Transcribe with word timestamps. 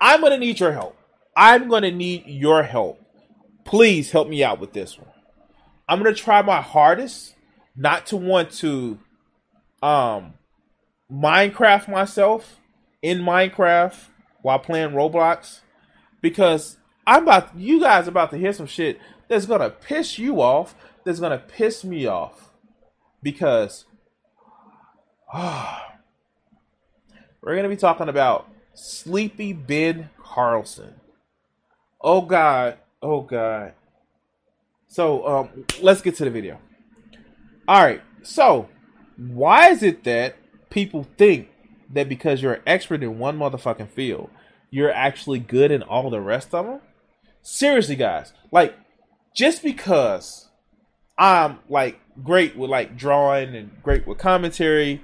I'm 0.00 0.20
going 0.20 0.32
to 0.32 0.38
need 0.38 0.60
your 0.60 0.72
help. 0.72 0.96
I'm 1.36 1.68
going 1.68 1.82
to 1.82 1.90
need 1.90 2.26
your 2.26 2.62
help. 2.62 3.00
Please 3.64 4.10
help 4.10 4.28
me 4.28 4.42
out 4.42 4.60
with 4.60 4.72
this 4.72 4.98
one. 4.98 5.08
I'm 5.88 6.02
going 6.02 6.14
to 6.14 6.20
try 6.20 6.42
my 6.42 6.60
hardest 6.60 7.34
not 7.76 8.06
to 8.06 8.16
want 8.16 8.50
to 8.52 8.98
um 9.82 10.34
Minecraft 11.10 11.88
myself 11.88 12.60
in 13.00 13.20
Minecraft 13.20 13.96
while 14.42 14.58
playing 14.58 14.90
Roblox 14.90 15.60
because 16.20 16.76
I'm 17.06 17.22
about 17.22 17.56
you 17.56 17.80
guys 17.80 18.06
about 18.06 18.30
to 18.32 18.36
hear 18.36 18.52
some 18.52 18.66
shit 18.66 18.98
that's 19.28 19.46
going 19.46 19.60
to 19.60 19.70
piss 19.70 20.18
you 20.18 20.42
off, 20.42 20.74
that's 21.04 21.20
going 21.20 21.32
to 21.32 21.38
piss 21.38 21.84
me 21.84 22.06
off 22.06 22.50
because 23.22 23.86
we're 25.34 25.78
going 27.42 27.62
to 27.62 27.68
be 27.68 27.76
talking 27.76 28.08
about 28.08 28.50
Sleepy 28.78 29.52
Ben 29.52 30.10
Carlson. 30.22 30.94
Oh 32.00 32.22
God. 32.22 32.78
Oh 33.02 33.22
God. 33.22 33.72
So 34.86 35.26
um, 35.26 35.64
let's 35.82 36.00
get 36.00 36.14
to 36.16 36.24
the 36.24 36.30
video. 36.30 36.58
All 37.66 37.82
right. 37.82 38.00
So 38.22 38.68
why 39.16 39.70
is 39.70 39.82
it 39.82 40.04
that 40.04 40.36
people 40.70 41.06
think 41.16 41.48
that 41.92 42.08
because 42.08 42.40
you're 42.40 42.54
an 42.54 42.62
expert 42.66 43.02
in 43.02 43.18
one 43.18 43.36
motherfucking 43.36 43.90
field, 43.90 44.30
you're 44.70 44.92
actually 44.92 45.40
good 45.40 45.70
in 45.70 45.82
all 45.82 46.08
the 46.08 46.20
rest 46.20 46.54
of 46.54 46.66
them? 46.66 46.80
Seriously, 47.42 47.96
guys. 47.96 48.32
Like, 48.52 48.76
just 49.34 49.62
because 49.62 50.48
I'm 51.18 51.58
like 51.68 51.98
great 52.22 52.56
with 52.56 52.70
like 52.70 52.96
drawing 52.96 53.56
and 53.56 53.82
great 53.82 54.06
with 54.06 54.18
commentary, 54.18 55.02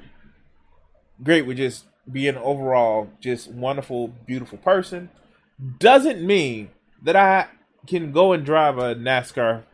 great 1.22 1.44
with 1.44 1.56
just 1.56 1.86
being 2.10 2.36
overall 2.36 3.10
just 3.20 3.50
wonderful, 3.50 4.08
beautiful 4.08 4.58
person, 4.58 5.10
doesn't 5.78 6.24
mean 6.24 6.70
that 7.02 7.16
I 7.16 7.48
can 7.86 8.12
go 8.12 8.32
and 8.32 8.44
drive 8.44 8.78
a 8.78 8.94
NASCAR 8.94 9.64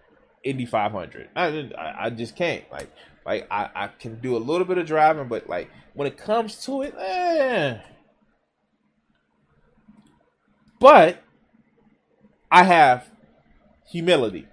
Indy 0.45 0.67
500. 0.67 1.28
I, 1.36 1.70
I, 1.98 2.11
just 2.11 2.36
can't. 2.36 2.64
Like, 2.73 2.91
like 3.27 3.47
I, 3.51 3.69
I 3.75 3.86
can 3.89 4.20
do 4.20 4.36
a 4.36 4.39
little 4.39 4.67
bit 4.67 4.78
of 4.78 4.86
driving, 4.86 5.28
but 5.28 5.48
like 5.48 5.70
when 5.95 6.06
it 6.06 6.17
comes 6.17 6.64
to 6.64 6.83
it, 6.83 6.95
eh. 6.98 7.78
But 10.78 11.23
I 12.51 12.64
have 12.64 13.11
humility. 13.91 14.47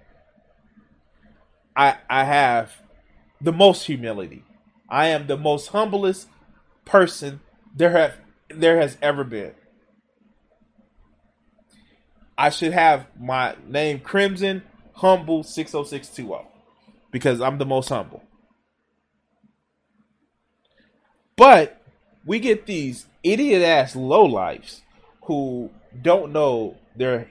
I 1.74 1.96
I 2.10 2.24
have 2.24 2.82
the 3.40 3.52
most 3.52 3.86
humility. 3.86 4.44
I 4.88 5.06
am 5.06 5.26
the 5.26 5.36
most 5.36 5.68
humblest 5.68 6.28
person 6.84 7.40
there 7.78 7.90
have 7.90 8.14
there 8.50 8.80
has 8.80 8.98
ever 9.00 9.24
been. 9.24 9.52
I 12.36 12.50
should 12.50 12.72
have 12.72 13.06
my 13.18 13.56
name 13.66 14.00
Crimson 14.00 14.62
Humble 14.94 15.42
60620 15.42 16.48
because 17.10 17.40
I'm 17.40 17.58
the 17.58 17.66
most 17.66 17.88
humble. 17.88 18.22
But 21.36 21.80
we 22.26 22.40
get 22.40 22.66
these 22.66 23.06
idiot 23.22 23.62
ass 23.62 23.94
lowlifes 23.94 24.80
who 25.22 25.70
don't 26.02 26.32
know 26.32 26.76
their 26.96 27.30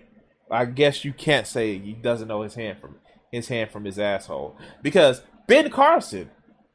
I 0.50 0.64
guess 0.64 1.04
you 1.04 1.12
can't 1.12 1.46
say 1.46 1.78
he 1.78 1.92
doesn't 1.92 2.28
know 2.28 2.42
his 2.42 2.56
hand 2.56 2.80
from 2.80 2.96
his 3.32 3.50
hand 3.50 3.72
from 3.72 3.84
his 3.84 4.00
asshole. 4.00 4.58
Because 4.82 5.22
Ben 5.46 5.70
Carson, 5.70 6.30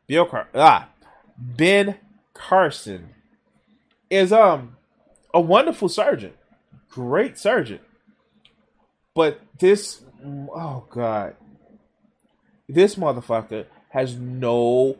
Bill 0.06 0.26
Car 0.26 0.48
ah 0.54 0.90
Ben 1.38 1.96
Carson 2.34 3.14
is 4.12 4.30
um 4.30 4.76
a 5.32 5.40
wonderful 5.40 5.88
surgeon. 5.88 6.34
Great 6.90 7.38
surgeon. 7.38 7.80
But 9.14 9.40
this 9.58 10.02
oh 10.22 10.84
god. 10.90 11.34
This 12.68 12.94
motherfucker 12.94 13.66
has 13.88 14.14
no 14.14 14.96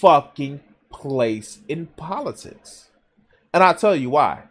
fucking 0.00 0.60
place 0.92 1.58
in 1.68 1.86
politics. 1.86 2.90
And 3.52 3.62
I'll 3.62 3.74
tell 3.74 3.96
you 3.96 4.10
why. 4.10 4.44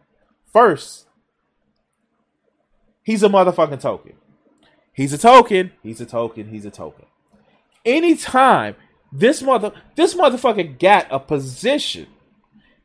First, 0.52 1.06
he's 3.04 3.24
a 3.24 3.30
motherfucking 3.30 3.80
token. 3.80 4.14
He's 4.92 5.14
a 5.14 5.18
token. 5.18 5.72
He's 5.84 6.02
a 6.02 6.06
token. 6.06 6.50
He's 6.50 6.66
a 6.66 6.72
token. 6.72 7.06
Anytime 7.86 8.76
this 9.12 9.44
mother 9.44 9.72
this 9.96 10.16
motherfucker 10.16 10.80
got 10.80 11.08
a 11.12 11.20
position 11.20 12.08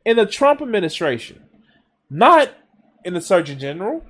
in 0.05 0.17
the 0.17 0.25
Trump 0.25 0.61
administration, 0.61 1.43
not 2.09 2.49
in 3.03 3.13
the 3.13 3.21
Surgeon 3.21 3.59
General. 3.59 4.03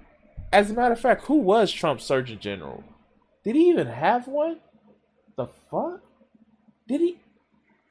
As 0.52 0.70
a 0.70 0.74
matter 0.74 0.94
of 0.94 1.00
fact, 1.00 1.26
who 1.26 1.38
was 1.38 1.72
Trump's 1.72 2.06
Surgeon 2.06 2.40
General? 2.40 2.84
Did 3.44 3.56
he 3.56 3.70
even 3.70 3.88
have 3.88 4.28
one? 4.28 4.60
The 5.36 5.48
fuck? 5.70 6.02
Did 6.88 7.02
he? 7.02 7.20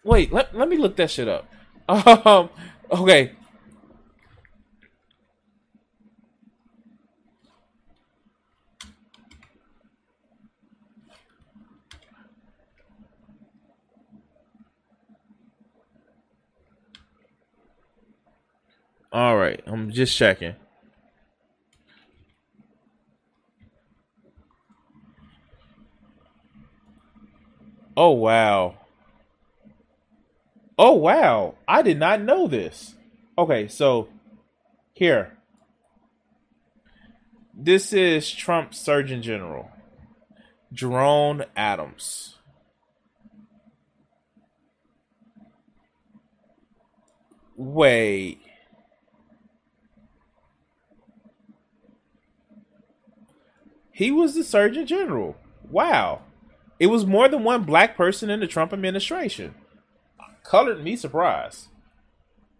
Wait, 0.04 0.32
let, 0.32 0.56
let 0.56 0.68
me 0.68 0.76
look 0.76 0.96
that 0.96 1.10
shit 1.10 1.28
up. 1.28 1.48
Um, 1.88 2.48
okay. 2.90 3.32
All 19.12 19.36
right, 19.36 19.62
I'm 19.66 19.90
just 19.90 20.16
checking. 20.16 20.54
Oh 27.94 28.12
wow. 28.12 28.78
Oh 30.78 30.92
wow. 30.92 31.56
I 31.68 31.82
did 31.82 31.98
not 31.98 32.22
know 32.22 32.48
this. 32.48 32.94
Okay, 33.36 33.68
so 33.68 34.08
here. 34.94 35.36
This 37.54 37.92
is 37.92 38.30
Trump's 38.30 38.80
Surgeon 38.80 39.20
General, 39.20 39.70
Jerome 40.72 41.42
Adams. 41.54 42.36
Wait. 47.56 48.40
He 53.92 54.10
was 54.10 54.34
the 54.34 54.42
Surgeon 54.42 54.86
General. 54.86 55.36
Wow. 55.70 56.22
It 56.80 56.86
was 56.86 57.06
more 57.06 57.28
than 57.28 57.44
one 57.44 57.64
black 57.64 57.96
person 57.96 58.30
in 58.30 58.40
the 58.40 58.46
Trump 58.46 58.72
administration. 58.72 59.54
Colored 60.42 60.82
me 60.82 60.96
surprised. 60.96 61.66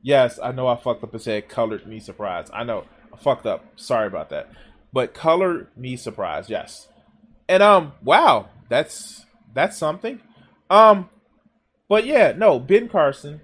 Yes, 0.03 0.39
I 0.43 0.53
know 0.53 0.69
I 0.69 0.77
fucked 0.77 1.03
up 1.03 1.13
and 1.13 1.23
said 1.23 1.49
colored 1.49 1.87
me 1.87 2.01
surprised. 2.01 2.51
I 2.53 2.65
know 2.65 2.85
I 3.13 3.17
fucked 3.17 3.47
up. 3.47 3.65
Sorry 3.77 4.07
about 4.07 4.31
that. 4.31 4.51
But 4.93 5.15
colored 5.15 5.69
me 5.77 5.97
surprised, 5.97 6.51
yes. 6.51 6.89
And 7.49 7.63
um, 7.63 7.93
wow, 8.03 8.49
that's 8.69 9.25
that's 9.55 9.77
something. 9.79 10.21
Um, 10.69 11.09
but 11.89 12.07
yeah, 12.07 12.33
no, 12.37 12.59
Ben 12.59 12.89
Carson, 12.89 13.41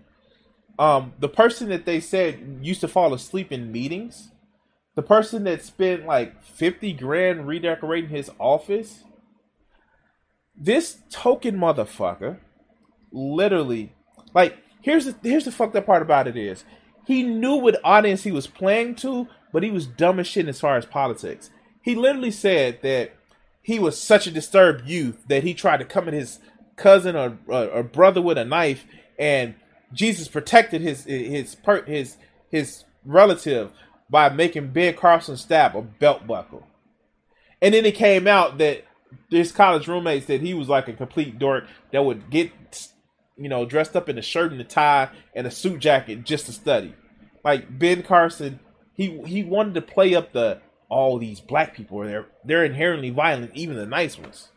um, 0.79 1.13
the 1.19 1.29
person 1.29 1.69
that 1.71 1.87
they 1.87 2.01
said 2.01 2.59
used 2.63 2.81
to 2.83 2.89
fall 2.89 3.15
asleep 3.15 3.51
in 3.51 3.73
meetings 3.73 4.31
the 4.99 5.03
person 5.03 5.45
that 5.45 5.63
spent 5.63 6.07
like 6.07 6.43
50 6.43 6.93
grand 6.95 7.47
redecorating 7.47 8.11
his 8.11 8.33
office, 8.41 9.05
this 10.57 10.97
token 11.09 11.57
motherfucker 11.57 12.39
literally 13.13 13.93
like 14.35 14.59
here's 14.81 15.05
the 15.05 15.15
here's 15.23 15.45
the 15.45 15.53
fucked 15.53 15.77
up 15.77 15.87
part 15.87 16.03
about 16.03 16.27
it 16.27 16.37
is 16.37 16.65
he 17.07 17.23
knew 17.23 17.55
what 17.55 17.81
audience 17.85 18.25
he 18.25 18.33
was 18.33 18.49
playing 18.49 18.97
to, 18.97 19.29
but 19.53 19.63
he 19.63 19.71
was 19.71 19.87
dumb 19.87 20.19
as 20.19 20.27
shit 20.27 20.49
as 20.49 20.59
far 20.59 20.77
as 20.77 20.85
politics. 20.85 21.51
He 21.81 21.95
literally 21.95 22.33
said 22.33 22.83
that 22.83 23.15
he 23.63 23.79
was 23.79 24.03
such 24.03 24.27
a 24.27 24.33
disturbed 24.33 24.89
youth 24.89 25.23
that 25.29 25.45
he 25.45 25.55
tried 25.55 25.77
to 25.77 25.85
come 25.85 26.09
at 26.09 26.15
his 26.15 26.41
cousin 26.75 27.15
or, 27.15 27.39
or, 27.47 27.67
or 27.67 27.83
brother 27.85 28.21
with 28.21 28.37
a 28.37 28.45
knife, 28.45 28.85
and 29.17 29.55
Jesus 29.93 30.27
protected 30.27 30.81
his 30.81 31.05
his 31.05 31.57
his 31.87 32.17
his 32.51 32.85
relative 33.05 33.71
by 34.11 34.29
making 34.29 34.73
Ben 34.73 34.95
Carson 34.95 35.37
stab 35.37 35.77
a 35.77 35.83
belt 35.83 36.27
buckle. 36.27 36.67
And 37.61 37.75
then 37.75 37.85
it 37.85 37.95
came 37.95 38.27
out 38.27 38.59
that 38.59 38.85
his 39.31 39.53
college 39.53 39.89
roommate 39.89 40.27
said 40.27 40.41
he 40.41 40.55
was 40.55 40.69
like 40.69 40.89
a 40.89 40.93
complete 40.93 41.39
dork 41.39 41.67
that 41.93 42.05
would 42.05 42.31
get, 42.31 42.53
you 43.37 43.49
know, 43.49 43.65
dressed 43.65 43.97
up 43.97 44.09
in 44.09 44.19
a 44.19 44.23
shirt 44.23 44.53
and 44.53 44.61
a 44.61 44.65
tie 44.65 45.11
and 45.35 45.47
a 45.47 45.51
suit 45.51 45.81
jacket 45.81 46.25
just 46.25 46.47
to 46.47 46.53
study. 46.53 46.95
Like 47.45 47.79
Ben 47.79 48.03
Carson, 48.03 48.61
he 48.95 49.23
he 49.27 49.43
wanted 49.43 49.75
to 49.75 49.83
play 49.83 50.15
up 50.15 50.33
the 50.33 50.61
all 50.89 51.19
these 51.19 51.41
black 51.41 51.75
people 51.75 52.01
are 52.01 52.07
they're 52.07 52.27
they're 52.45 52.65
inherently 52.65 53.11
violent, 53.11 53.53
even 53.55 53.77
the 53.77 53.87
nice 53.87 54.19
ones. 54.19 54.51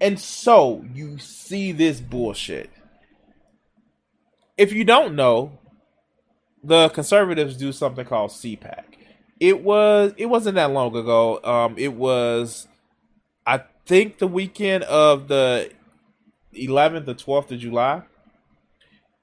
And 0.00 0.20
so 0.20 0.84
you 0.92 1.18
see 1.18 1.72
this 1.72 2.00
bullshit. 2.00 2.70
If 4.56 4.72
you 4.72 4.84
don't 4.84 5.16
know, 5.16 5.58
the 6.64 6.88
conservatives 6.88 7.56
do 7.56 7.72
something 7.72 8.04
called 8.06 8.30
CPAC. 8.30 8.84
It 9.38 9.62
was 9.62 10.14
it 10.16 10.26
wasn't 10.26 10.54
that 10.56 10.70
long 10.70 10.96
ago. 10.96 11.40
Um, 11.44 11.74
it 11.76 11.92
was 11.92 12.66
I 13.46 13.62
think 13.86 14.18
the 14.18 14.26
weekend 14.26 14.84
of 14.84 15.28
the 15.28 15.70
11th 16.54 17.08
or 17.08 17.14
12th 17.14 17.50
of 17.52 17.58
July. 17.58 18.02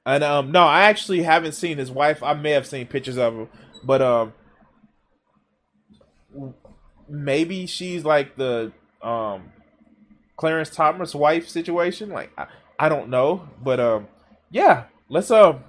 And 0.06 0.24
um 0.24 0.52
no, 0.52 0.64
I 0.64 0.82
actually 0.84 1.24
haven't 1.24 1.54
seen 1.54 1.78
his 1.78 1.92
wife. 1.92 2.22
I 2.22 2.34
may 2.34 2.52
have 2.52 2.68
seen 2.68 2.88
pictures 2.88 3.18
of 3.18 3.34
her, 3.36 3.48
but 3.84 4.02
um 4.02 4.34
maybe 7.08 7.66
she's 7.66 8.06
like 8.06 8.36
the 8.36 8.72
um 9.02 9.52
Clarence 10.38 10.70
Thomas 10.70 11.16
wife 11.16 11.48
situation. 11.50 12.10
Like 12.10 12.32
I, 12.38 12.48
I 12.80 12.90
don't 12.90 13.10
know, 13.10 13.48
but 13.64 13.80
um 13.80 14.08
yeah, 14.50 14.86
let's 15.10 15.32
um 15.32 15.64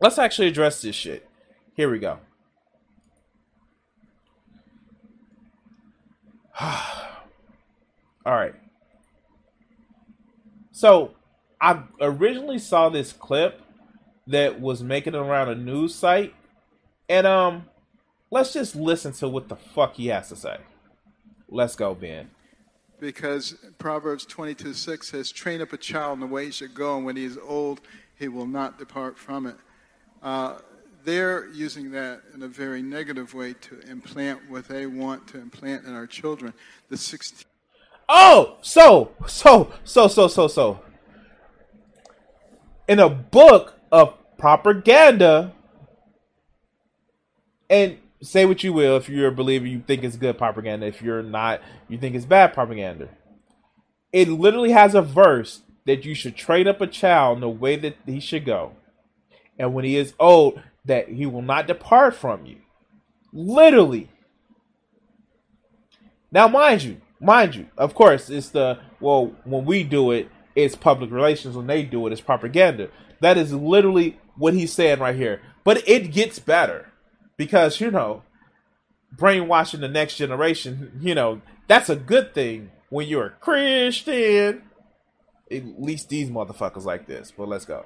let's 0.00 0.18
actually 0.18 0.48
address 0.48 0.82
this 0.82 0.94
shit. 0.96 1.28
Here 1.74 1.90
we 1.90 1.98
go. 1.98 2.18
All 6.60 6.74
right. 8.26 8.54
So 10.72 11.12
I 11.60 11.82
originally 12.00 12.58
saw 12.58 12.88
this 12.88 13.12
clip 13.12 13.62
that 14.26 14.60
was 14.60 14.82
making 14.82 15.14
around 15.14 15.48
a 15.48 15.54
news 15.54 15.94
site, 15.94 16.34
and 17.08 17.26
um, 17.26 17.64
let's 18.30 18.52
just 18.52 18.76
listen 18.76 19.12
to 19.14 19.28
what 19.28 19.48
the 19.48 19.56
fuck 19.56 19.94
he 19.94 20.08
has 20.08 20.28
to 20.28 20.36
say. 20.36 20.58
Let's 21.48 21.74
go, 21.74 21.94
Ben. 21.94 22.30
Because 23.00 23.54
Proverbs 23.78 24.26
22 24.26 24.74
6 24.74 25.08
says, 25.08 25.32
Train 25.32 25.62
up 25.62 25.72
a 25.72 25.76
child 25.76 26.14
in 26.14 26.20
the 26.20 26.26
way 26.26 26.46
he 26.46 26.50
should 26.50 26.74
go, 26.74 26.96
and 26.96 27.06
when 27.06 27.16
he 27.16 27.24
is 27.24 27.38
old, 27.38 27.80
he 28.18 28.28
will 28.28 28.46
not 28.46 28.78
depart 28.78 29.18
from 29.18 29.46
it. 29.46 29.56
Uh, 30.22 30.58
they're 31.04 31.48
using 31.48 31.90
that 31.92 32.20
in 32.34 32.42
a 32.42 32.48
very 32.48 32.82
negative 32.82 33.34
way 33.34 33.54
to 33.54 33.80
implant 33.88 34.50
what 34.50 34.68
they 34.68 34.86
want 34.86 35.26
to 35.28 35.40
implant 35.40 35.86
in 35.86 35.94
our 35.94 36.06
children. 36.06 36.52
The 36.90 36.96
16. 36.96 37.44
Oh, 38.08 38.56
so, 38.62 39.12
so, 39.26 39.72
so, 39.84 40.08
so, 40.08 40.28
so, 40.28 40.48
so. 40.48 40.80
In 42.88 42.98
a 42.98 43.08
book 43.08 43.78
of 43.92 44.14
propaganda, 44.38 45.52
and 47.68 47.98
say 48.22 48.46
what 48.46 48.64
you 48.64 48.72
will, 48.72 48.96
if 48.96 49.08
you're 49.08 49.28
a 49.28 49.32
believer, 49.32 49.66
you 49.66 49.82
think 49.86 50.04
it's 50.04 50.16
good 50.16 50.38
propaganda. 50.38 50.86
If 50.86 51.02
you're 51.02 51.22
not, 51.22 51.60
you 51.88 51.98
think 51.98 52.14
it's 52.14 52.24
bad 52.24 52.54
propaganda. 52.54 53.08
It 54.12 54.28
literally 54.28 54.72
has 54.72 54.94
a 54.94 55.02
verse 55.02 55.62
that 55.84 56.04
you 56.04 56.14
should 56.14 56.36
train 56.36 56.66
up 56.66 56.80
a 56.80 56.86
child 56.86 57.38
in 57.38 57.40
the 57.40 57.48
way 57.48 57.76
that 57.76 57.96
he 58.06 58.20
should 58.20 58.44
go. 58.44 58.72
And 59.58 59.74
when 59.74 59.84
he 59.84 59.96
is 59.96 60.14
old, 60.18 60.60
that 60.84 61.08
he 61.08 61.26
will 61.26 61.42
not 61.42 61.66
depart 61.66 62.14
from 62.14 62.46
you. 62.46 62.58
Literally. 63.32 64.08
Now, 66.30 66.48
mind 66.48 66.82
you, 66.82 67.00
mind 67.20 67.54
you, 67.54 67.66
of 67.76 67.94
course, 67.94 68.30
it's 68.30 68.50
the 68.50 68.78
well, 69.00 69.32
when 69.44 69.64
we 69.64 69.84
do 69.84 70.10
it, 70.10 70.28
it's 70.54 70.74
public 70.74 71.10
relations. 71.10 71.56
When 71.56 71.66
they 71.66 71.82
do 71.82 72.06
it, 72.06 72.12
it's 72.12 72.20
propaganda. 72.20 72.90
That 73.20 73.36
is 73.36 73.52
literally 73.52 74.18
what 74.36 74.54
he's 74.54 74.72
saying 74.72 75.00
right 75.00 75.16
here. 75.16 75.40
But 75.64 75.86
it 75.88 76.12
gets 76.12 76.38
better 76.38 76.90
because, 77.36 77.80
you 77.80 77.90
know, 77.90 78.22
brainwashing 79.16 79.80
the 79.80 79.88
next 79.88 80.16
generation, 80.16 80.98
you 81.00 81.14
know, 81.14 81.40
that's 81.66 81.88
a 81.88 81.96
good 81.96 82.34
thing 82.34 82.70
when 82.90 83.06
you're 83.06 83.26
a 83.26 83.30
Christian. 83.30 84.62
At 85.50 85.80
least 85.80 86.08
these 86.08 86.30
motherfuckers 86.30 86.84
like 86.84 87.06
this. 87.06 87.32
But 87.36 87.48
let's 87.48 87.64
go. 87.64 87.84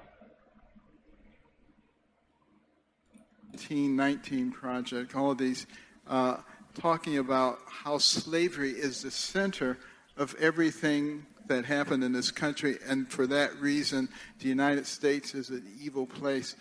1619 3.52 4.50
Project, 4.50 5.14
all 5.14 5.30
of 5.30 5.38
these, 5.38 5.66
uh, 6.08 6.38
talking 6.74 7.18
about 7.18 7.58
how 7.66 7.98
slavery 7.98 8.70
is 8.70 9.02
the 9.02 9.10
center 9.10 9.78
of 10.16 10.34
everything 10.36 11.26
that 11.48 11.64
happened 11.64 12.02
in 12.02 12.12
this 12.12 12.30
country, 12.30 12.78
and 12.86 13.10
for 13.10 13.26
that 13.26 13.54
reason, 13.60 14.08
the 14.38 14.48
United 14.48 14.86
States 14.86 15.34
is 15.34 15.50
an 15.50 15.64
evil 15.80 16.06
place. 16.06 16.56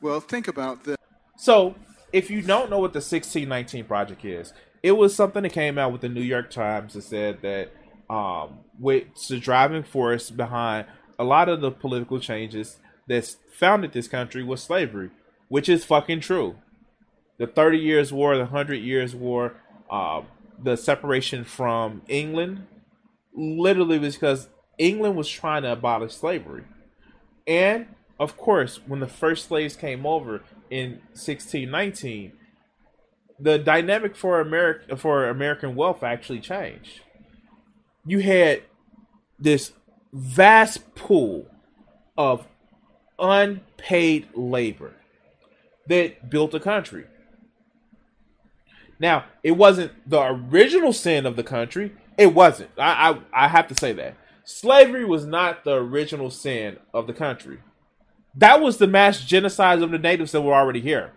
Well, 0.00 0.20
think 0.20 0.46
about 0.46 0.84
this. 0.84 0.96
So, 1.36 1.74
if 2.12 2.30
you 2.30 2.42
don't 2.42 2.70
know 2.70 2.78
what 2.78 2.92
the 2.92 2.98
1619 2.98 3.84
Project 3.84 4.24
is, 4.24 4.52
it 4.82 4.92
was 4.92 5.14
something 5.14 5.42
that 5.42 5.52
came 5.52 5.78
out 5.78 5.90
with 5.90 6.00
the 6.00 6.08
New 6.08 6.22
York 6.22 6.50
Times 6.50 6.94
that 6.94 7.02
said 7.02 7.42
that 7.42 7.72
um, 8.08 8.60
with 8.78 9.04
the 9.28 9.38
driving 9.38 9.82
force 9.82 10.30
behind 10.30 10.86
a 11.18 11.24
lot 11.24 11.48
of 11.48 11.60
the 11.60 11.72
political 11.72 12.20
changes 12.20 12.76
that 13.08 13.24
founded 13.52 13.92
this 13.92 14.06
country 14.06 14.44
was 14.44 14.62
slavery 14.62 15.10
which 15.48 15.68
is 15.68 15.84
fucking 15.84 16.20
true. 16.20 16.56
The 17.38 17.46
Thirty 17.46 17.78
Years' 17.78 18.12
War, 18.12 18.36
the 18.36 18.46
Hundred 18.46 18.76
Years' 18.76 19.14
War, 19.14 19.54
uh, 19.90 20.22
the 20.62 20.76
separation 20.76 21.44
from 21.44 22.02
England, 22.08 22.66
literally 23.34 23.98
because 23.98 24.48
England 24.78 25.16
was 25.16 25.28
trying 25.28 25.62
to 25.62 25.72
abolish 25.72 26.14
slavery. 26.14 26.64
And 27.46 27.86
of 28.18 28.36
course, 28.36 28.80
when 28.86 29.00
the 29.00 29.06
first 29.06 29.48
slaves 29.48 29.76
came 29.76 30.06
over 30.06 30.42
in 30.70 30.92
1619, 31.12 32.32
the 33.38 33.58
dynamic 33.58 34.16
for 34.16 34.40
America 34.40 34.96
for 34.96 35.28
American 35.28 35.74
wealth 35.74 36.02
actually 36.02 36.40
changed. 36.40 37.00
You 38.06 38.20
had 38.20 38.62
this 39.38 39.72
vast 40.12 40.94
pool 40.94 41.46
of 42.16 42.46
unpaid 43.18 44.28
labor 44.34 44.94
that 45.88 46.30
built 46.30 46.54
a 46.54 46.60
country. 46.60 47.04
Now, 48.98 49.24
it 49.42 49.52
wasn't 49.52 49.92
the 50.08 50.22
original 50.22 50.92
sin 50.92 51.26
of 51.26 51.36
the 51.36 51.42
country. 51.42 51.92
It 52.16 52.34
wasn't. 52.34 52.70
I, 52.78 53.18
I, 53.32 53.44
I 53.44 53.48
have 53.48 53.68
to 53.68 53.74
say 53.74 53.92
that. 53.92 54.16
Slavery 54.44 55.04
was 55.04 55.26
not 55.26 55.64
the 55.64 55.74
original 55.74 56.30
sin 56.30 56.78
of 56.94 57.06
the 57.06 57.12
country. 57.12 57.58
That 58.34 58.60
was 58.60 58.78
the 58.78 58.86
mass 58.86 59.24
genocide 59.24 59.82
of 59.82 59.90
the 59.90 59.98
natives 59.98 60.32
that 60.32 60.40
were 60.40 60.54
already 60.54 60.80
here. 60.80 61.12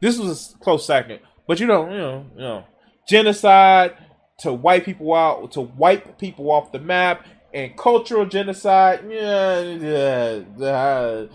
This 0.00 0.18
was 0.18 0.54
a 0.54 0.58
close 0.58 0.86
second. 0.86 1.20
But 1.46 1.60
you 1.60 1.66
know, 1.66 1.88
you 1.90 1.98
know, 1.98 2.26
you 2.34 2.40
know, 2.40 2.64
genocide 3.08 3.96
to 4.38 4.52
wipe 4.52 4.84
people 4.84 5.14
out, 5.14 5.52
to 5.52 5.60
wipe 5.60 6.18
people 6.18 6.50
off 6.50 6.72
the 6.72 6.78
map, 6.78 7.26
and 7.52 7.76
cultural 7.76 8.26
genocide. 8.26 9.04
Yeah, 9.08 9.60
yeah, 9.60 11.26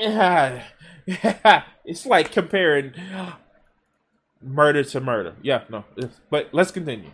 yeah 0.00 0.62
it's 1.84 2.06
like 2.06 2.32
comparing 2.32 2.94
murder 4.40 4.84
to 4.84 5.00
murder. 5.00 5.34
Yeah, 5.42 5.64
no. 5.68 5.84
But 6.30 6.48
let's 6.52 6.70
continue. 6.70 7.10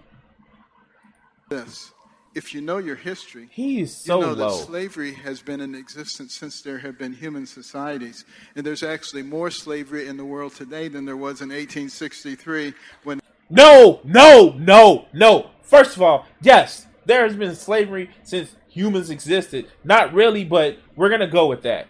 Yes. 1.51 1.93
If 2.33 2.55
you 2.55 2.61
know 2.61 2.79
your 2.79 2.95
history, 2.95 3.49
he's 3.51 4.05
so 4.05 4.21
you 4.21 4.27
know 4.27 4.33
low. 4.33 4.51
that 4.51 4.65
slavery 4.65 5.15
has 5.15 5.43
been 5.43 5.61
in 5.61 5.75
existence 5.75 6.33
since 6.33 6.63
there 6.63 6.79
have 6.79 6.97
been 6.97 7.13
human 7.13 7.45
societies, 7.45 8.25
and 8.55 8.65
there's 8.65 8.85
actually 8.85 9.25
more 9.25 9.51
slavery 9.51 10.07
in 10.07 10.17
the 10.17 10.25
world 10.25 10.55
today 10.55 10.87
than 10.87 11.05
there 11.05 11.17
was 11.17 11.41
in 11.41 11.49
1863 11.49 12.73
when. 13.03 13.21
No, 13.49 14.01
no, 14.05 14.55
no, 14.57 15.07
no. 15.13 15.51
First 15.63 15.97
of 15.97 16.03
all, 16.03 16.25
yes, 16.41 16.87
there 17.05 17.25
has 17.25 17.35
been 17.35 17.57
slavery 17.57 18.11
since 18.23 18.55
humans 18.69 19.11
existed. 19.11 19.67
Not 19.83 20.15
really, 20.15 20.45
but 20.45 20.79
we're 20.95 21.09
gonna 21.09 21.27
go 21.27 21.49
with 21.49 21.63
that. 21.63 21.89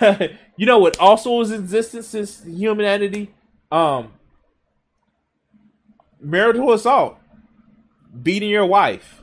you 0.56 0.66
know 0.66 0.78
what 0.78 0.98
also 0.98 1.30
was 1.32 1.50
existence 1.52 2.08
since 2.08 2.44
humanity? 2.44 3.32
Um, 3.70 4.12
marital 6.20 6.72
assault, 6.72 7.18
beating 8.22 8.50
your 8.50 8.66
wife, 8.66 9.22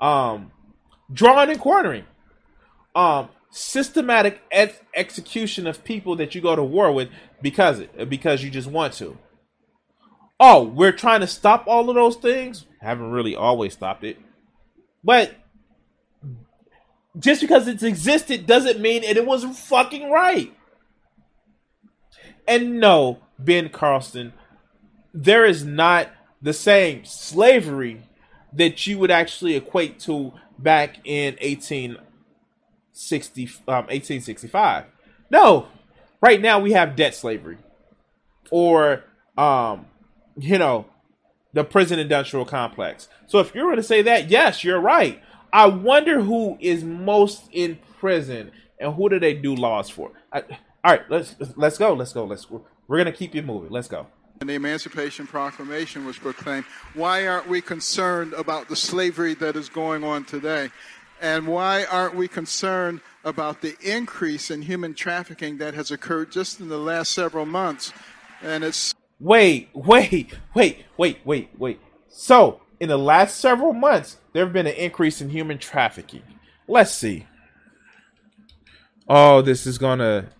um, 0.00 0.50
drawing 1.12 1.50
and 1.50 1.60
quartering, 1.60 2.04
um, 2.94 3.28
systematic 3.50 4.42
ex- 4.50 4.80
execution 4.94 5.66
of 5.66 5.84
people 5.84 6.16
that 6.16 6.34
you 6.34 6.40
go 6.40 6.54
to 6.54 6.62
war 6.62 6.92
with 6.92 7.08
because 7.42 7.80
it 7.80 8.08
because 8.08 8.42
you 8.42 8.50
just 8.50 8.68
want 8.68 8.92
to. 8.94 9.16
Oh, 10.38 10.64
we're 10.64 10.92
trying 10.92 11.20
to 11.20 11.26
stop 11.26 11.64
all 11.66 11.88
of 11.88 11.94
those 11.94 12.16
things. 12.16 12.66
Haven't 12.80 13.10
really 13.10 13.34
always 13.34 13.72
stopped 13.72 14.04
it, 14.04 14.18
but 15.02 15.34
just 17.18 17.40
because 17.40 17.66
it's 17.68 17.82
existed 17.82 18.46
doesn't 18.46 18.80
mean 18.80 19.02
it 19.02 19.26
was 19.26 19.44
fucking 19.44 20.10
right. 20.10 20.52
And 22.46 22.78
no, 22.78 23.20
Ben 23.38 23.70
Carlson, 23.70 24.34
there 25.12 25.44
is 25.44 25.64
not 25.64 26.08
the 26.40 26.52
same 26.52 27.04
slavery 27.04 28.02
that 28.52 28.86
you 28.86 28.98
would 28.98 29.10
actually 29.10 29.56
equate 29.56 29.98
to 30.00 30.32
back 30.58 30.98
in 31.04 31.34
1860, 31.42 33.44
um, 33.68 33.86
1865. 33.86 34.84
No, 35.30 35.68
right 36.20 36.40
now 36.40 36.60
we 36.60 36.72
have 36.72 36.96
debt 36.96 37.14
slavery, 37.14 37.58
or 38.50 39.04
um, 39.36 39.86
you 40.38 40.58
know, 40.58 40.86
the 41.52 41.64
prison 41.64 41.98
industrial 41.98 42.44
complex. 42.44 43.08
So 43.26 43.40
if 43.40 43.52
you're 43.54 43.64
going 43.64 43.76
to 43.76 43.82
say 43.82 44.02
that, 44.02 44.30
yes, 44.30 44.62
you're 44.62 44.80
right. 44.80 45.20
I 45.52 45.66
wonder 45.66 46.20
who 46.20 46.56
is 46.60 46.84
most 46.84 47.44
in 47.52 47.78
prison 47.98 48.50
and 48.80 48.94
who 48.94 49.08
do 49.08 49.18
they 49.18 49.34
do 49.34 49.54
laws 49.54 49.88
for? 49.88 50.12
I, 50.32 50.42
all 50.84 50.92
right, 50.92 51.02
let's 51.10 51.34
let's 51.56 51.78
go. 51.78 51.94
Let's 51.94 52.12
go. 52.12 52.24
Let's 52.24 52.46
we're 52.50 52.98
gonna 52.98 53.12
keep 53.12 53.34
you 53.34 53.42
moving. 53.42 53.70
Let's 53.70 53.88
go. 53.88 54.06
And 54.40 54.50
the 54.50 54.54
Emancipation 54.54 55.26
Proclamation 55.26 56.04
was 56.04 56.18
proclaimed. 56.18 56.66
Why 56.94 57.26
aren't 57.26 57.48
we 57.48 57.60
concerned 57.60 58.34
about 58.34 58.68
the 58.68 58.76
slavery 58.76 59.34
that 59.34 59.56
is 59.56 59.68
going 59.68 60.04
on 60.04 60.24
today? 60.24 60.70
And 61.20 61.46
why 61.46 61.84
aren't 61.84 62.14
we 62.14 62.28
concerned 62.28 63.00
about 63.24 63.62
the 63.62 63.74
increase 63.80 64.50
in 64.50 64.60
human 64.60 64.94
trafficking 64.94 65.56
that 65.58 65.72
has 65.72 65.90
occurred 65.90 66.30
just 66.30 66.60
in 66.60 66.68
the 66.68 66.78
last 66.78 67.12
several 67.12 67.46
months? 67.46 67.92
And 68.42 68.62
it's 68.62 68.94
wait, 69.18 69.70
wait, 69.72 70.34
wait, 70.54 70.84
wait, 70.98 71.18
wait, 71.24 71.50
wait. 71.56 71.80
So, 72.08 72.60
in 72.80 72.88
the 72.88 72.98
last 72.98 73.38
several 73.38 73.72
months, 73.72 74.18
there 74.32 74.44
have 74.44 74.52
been 74.52 74.66
an 74.66 74.74
increase 74.74 75.20
in 75.20 75.30
human 75.30 75.58
trafficking. 75.58 76.22
Let's 76.68 76.92
see. 76.92 77.26
Oh, 79.08 79.40
this 79.40 79.66
is 79.66 79.78
gonna, 79.78 80.30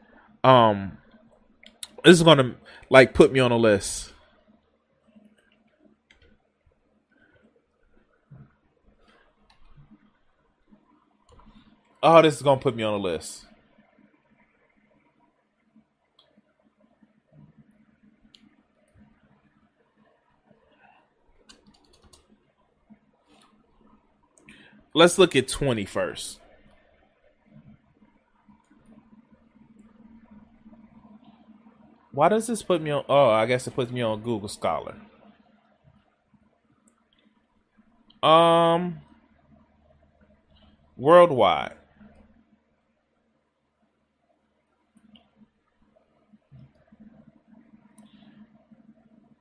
um, 0.43 0.99
this 2.05 2.15
is 2.15 2.23
gonna 2.23 2.57
like 2.91 3.15
put 3.15 3.33
me 3.33 3.41
on 3.41 3.53
a 3.53 3.57
list. 3.57 4.13
Oh, 12.03 12.23
this 12.23 12.37
is 12.37 12.43
gonna 12.43 12.61
put 12.61 12.77
me 12.77 12.83
on 12.83 12.95
a 12.95 12.99
list. 12.99 13.46
Let's 24.97 25.19
look 25.19 25.37
at 25.37 25.47
20 25.47 25.85
first. 25.85 26.41
Why 32.13 32.31
does 32.31 32.47
this 32.47 32.63
put 32.63 32.81
me 32.81 32.93
on? 32.93 33.05
Oh, 33.07 33.29
I 33.29 33.45
guess 33.45 33.67
it 33.67 33.75
puts 33.75 33.93
me 33.93 34.01
on 34.01 34.23
Google 34.23 34.49
Scholar. 34.49 34.97
Um, 38.23 39.01
worldwide. 40.97 41.77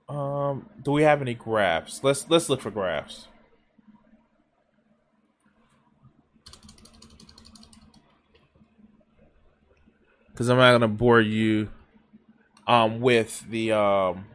Um, 0.10 0.70
do 0.84 0.92
we 0.92 1.04
have 1.04 1.22
any 1.22 1.34
graphs? 1.34 2.04
Let's 2.04 2.30
let's 2.30 2.50
look 2.50 2.60
for 2.60 2.72
graphs. 2.72 3.30
Because 10.36 10.50
I'm 10.50 10.58
not 10.58 10.74
gonna 10.74 10.90
bore 10.90 11.22
you 11.22 11.70
um, 12.68 13.00
with 13.00 13.50
the 13.50 13.72
um, 13.72 14.26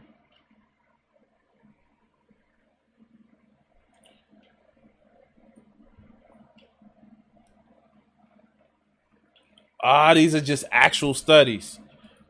ah, 9.82 10.14
these 10.14 10.34
are 10.34 10.40
just 10.40 10.64
actual 10.72 11.12
studies. 11.12 11.78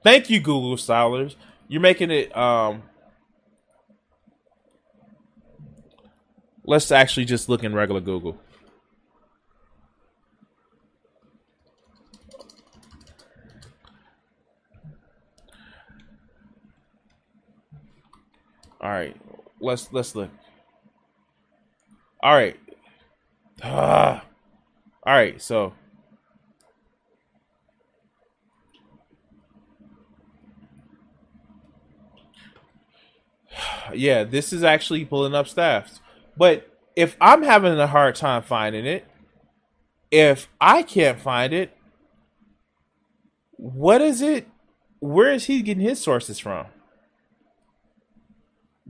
Thank 0.03 0.31
you, 0.31 0.41
Google 0.41 0.77
Scholars. 0.77 1.37
You're 1.69 1.81
making 1.81 2.11
it. 2.11 2.37
Um, 2.37 2.83
let's 6.65 6.91
actually 6.91 7.27
just 7.27 7.49
look 7.49 7.63
in 7.63 7.73
regular 7.73 8.01
Google. 8.01 8.37
All 18.83 18.89
right, 18.89 19.15
let's 19.61 19.93
let's 19.93 20.15
look. 20.15 20.31
All 22.23 22.35
right. 22.35 22.59
Ah. 23.63 24.25
All 25.03 25.15
right, 25.15 25.41
so 25.41 25.73
yeah, 33.95 34.25
this 34.25 34.53
is 34.53 34.63
actually 34.63 35.05
pulling 35.05 35.35
up 35.35 35.49
staffs. 35.49 36.01
But 36.37 36.69
if 36.97 37.17
I'm 37.21 37.43
having 37.43 37.79
a 37.79 37.87
hard 37.87 38.15
time 38.15 38.43
finding 38.43 38.87
it, 38.87 39.07
if 40.11 40.49
I 40.61 40.83
can't 40.83 41.19
find 41.19 41.53
it, 41.53 41.77
what 43.53 44.01
is 44.01 44.23
it? 44.23 44.49
Where 44.99 45.33
is 45.33 45.47
he 45.47 45.63
getting 45.63 45.83
his 45.83 46.01
sources 46.01 46.39
from? 46.39 46.67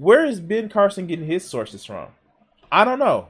Where 0.00 0.24
is 0.24 0.40
Ben 0.40 0.70
Carson 0.70 1.06
getting 1.06 1.26
his 1.26 1.44
sources 1.44 1.84
from? 1.84 2.08
I 2.72 2.86
don't 2.86 2.98
know. 2.98 3.28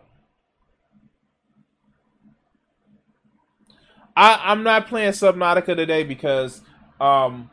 I, 4.14 4.40
I'm 4.44 4.62
not 4.62 4.86
playing 4.86 5.10
Subnautica 5.10 5.74
today 5.74 6.04
because 6.04 6.60
um, 7.00 7.50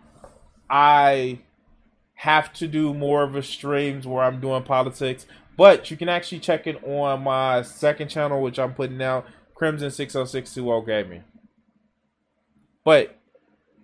I 0.69 1.39
have 2.13 2.53
to 2.53 2.67
do 2.67 2.93
more 2.93 3.23
of 3.23 3.35
a 3.35 3.41
streams 3.41 4.05
where 4.05 4.23
I'm 4.23 4.39
doing 4.39 4.61
politics. 4.61 5.25
But 5.57 5.89
you 5.89 5.97
can 5.97 6.09
actually 6.09 6.37
check 6.37 6.67
it 6.67 6.79
on 6.83 7.23
my 7.23 7.63
second 7.63 8.09
channel, 8.09 8.39
which 8.43 8.59
I'm 8.59 8.75
putting 8.75 9.01
out, 9.01 9.25
Crimson 9.55 9.89
60620 9.89 10.85
Gaming. 10.85 11.23
But 12.85 13.17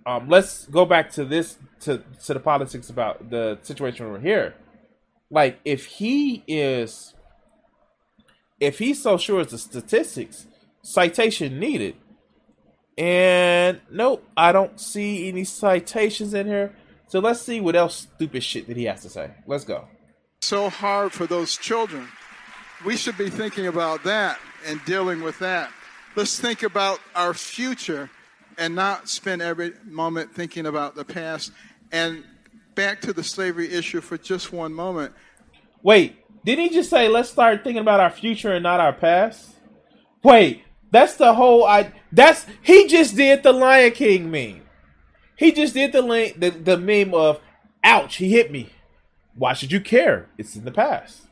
um, 0.05 0.29
let's 0.29 0.67
go 0.67 0.85
back 0.85 1.09
to 1.13 1.25
this 1.25 1.57
to 1.79 2.03
to 2.25 2.35
the 2.35 2.39
politics 2.39 2.91
about 2.91 3.31
the 3.31 3.57
situation 3.63 4.11
we're 4.11 4.19
here 4.19 4.53
like 5.33 5.59
if 5.65 5.85
he 5.85 6.43
is 6.47 7.15
if 8.59 8.79
he's 8.79 9.01
so 9.01 9.17
sure 9.17 9.41
as 9.41 9.47
the 9.47 9.57
statistics, 9.57 10.45
citation 10.83 11.59
needed. 11.59 11.95
And 12.97 13.81
nope, 13.89 14.23
I 14.37 14.51
don't 14.51 14.79
see 14.79 15.27
any 15.27 15.43
citations 15.43 16.35
in 16.35 16.45
here. 16.45 16.75
So 17.07 17.19
let's 17.19 17.41
see 17.41 17.59
what 17.59 17.75
else 17.75 18.07
stupid 18.15 18.43
shit 18.43 18.67
that 18.67 18.77
he 18.77 18.85
has 18.85 19.01
to 19.01 19.09
say. 19.09 19.31
Let's 19.47 19.65
go. 19.65 19.87
So 20.41 20.69
hard 20.69 21.11
for 21.11 21.25
those 21.25 21.57
children. 21.57 22.07
We 22.85 22.95
should 22.95 23.17
be 23.17 23.31
thinking 23.31 23.65
about 23.65 24.03
that 24.03 24.39
and 24.67 24.83
dealing 24.85 25.23
with 25.23 25.39
that. 25.39 25.71
Let's 26.15 26.39
think 26.39 26.61
about 26.61 26.99
our 27.15 27.33
future 27.33 28.11
and 28.59 28.75
not 28.75 29.09
spend 29.09 29.41
every 29.41 29.73
moment 29.83 30.35
thinking 30.35 30.67
about 30.67 30.95
the 30.95 31.03
past. 31.03 31.51
And 31.91 32.23
back 32.75 33.01
to 33.01 33.13
the 33.13 33.23
slavery 33.23 33.71
issue 33.71 34.01
for 34.01 34.17
just 34.17 34.51
one 34.51 34.73
moment. 34.73 35.13
Wait, 35.81 36.17
did 36.45 36.59
he 36.59 36.69
just 36.69 36.89
say 36.89 37.07
let's 37.07 37.29
start 37.29 37.63
thinking 37.63 37.81
about 37.81 37.99
our 37.99 38.09
future 38.09 38.53
and 38.53 38.63
not 38.63 38.79
our 38.79 38.93
past? 38.93 39.55
Wait, 40.23 40.63
that's 40.91 41.15
the 41.15 41.33
whole 41.33 41.65
I 41.65 41.93
that's 42.11 42.45
he 42.61 42.87
just 42.87 43.15
did 43.15 43.43
the 43.43 43.51
Lion 43.51 43.91
King 43.91 44.31
meme. 44.31 44.61
He 45.35 45.51
just 45.51 45.73
did 45.73 45.91
the 45.91 46.33
the, 46.37 46.49
the 46.49 46.77
meme 46.77 47.13
of 47.13 47.39
ouch, 47.83 48.17
he 48.17 48.29
hit 48.29 48.51
me. 48.51 48.69
Why 49.35 49.53
should 49.53 49.71
you 49.71 49.81
care? 49.81 50.29
It's 50.37 50.55
in 50.55 50.63
the 50.65 50.71
past. 50.71 51.27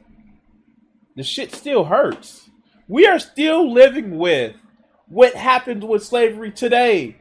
The 1.16 1.24
shit 1.24 1.54
still 1.54 1.86
hurts. 1.86 2.50
We 2.88 3.06
are 3.06 3.20
still 3.20 3.72
living 3.72 4.18
with 4.18 4.56
what 5.08 5.36
happened 5.36 5.84
with 5.88 6.04
slavery 6.04 6.52
today. 6.52 7.18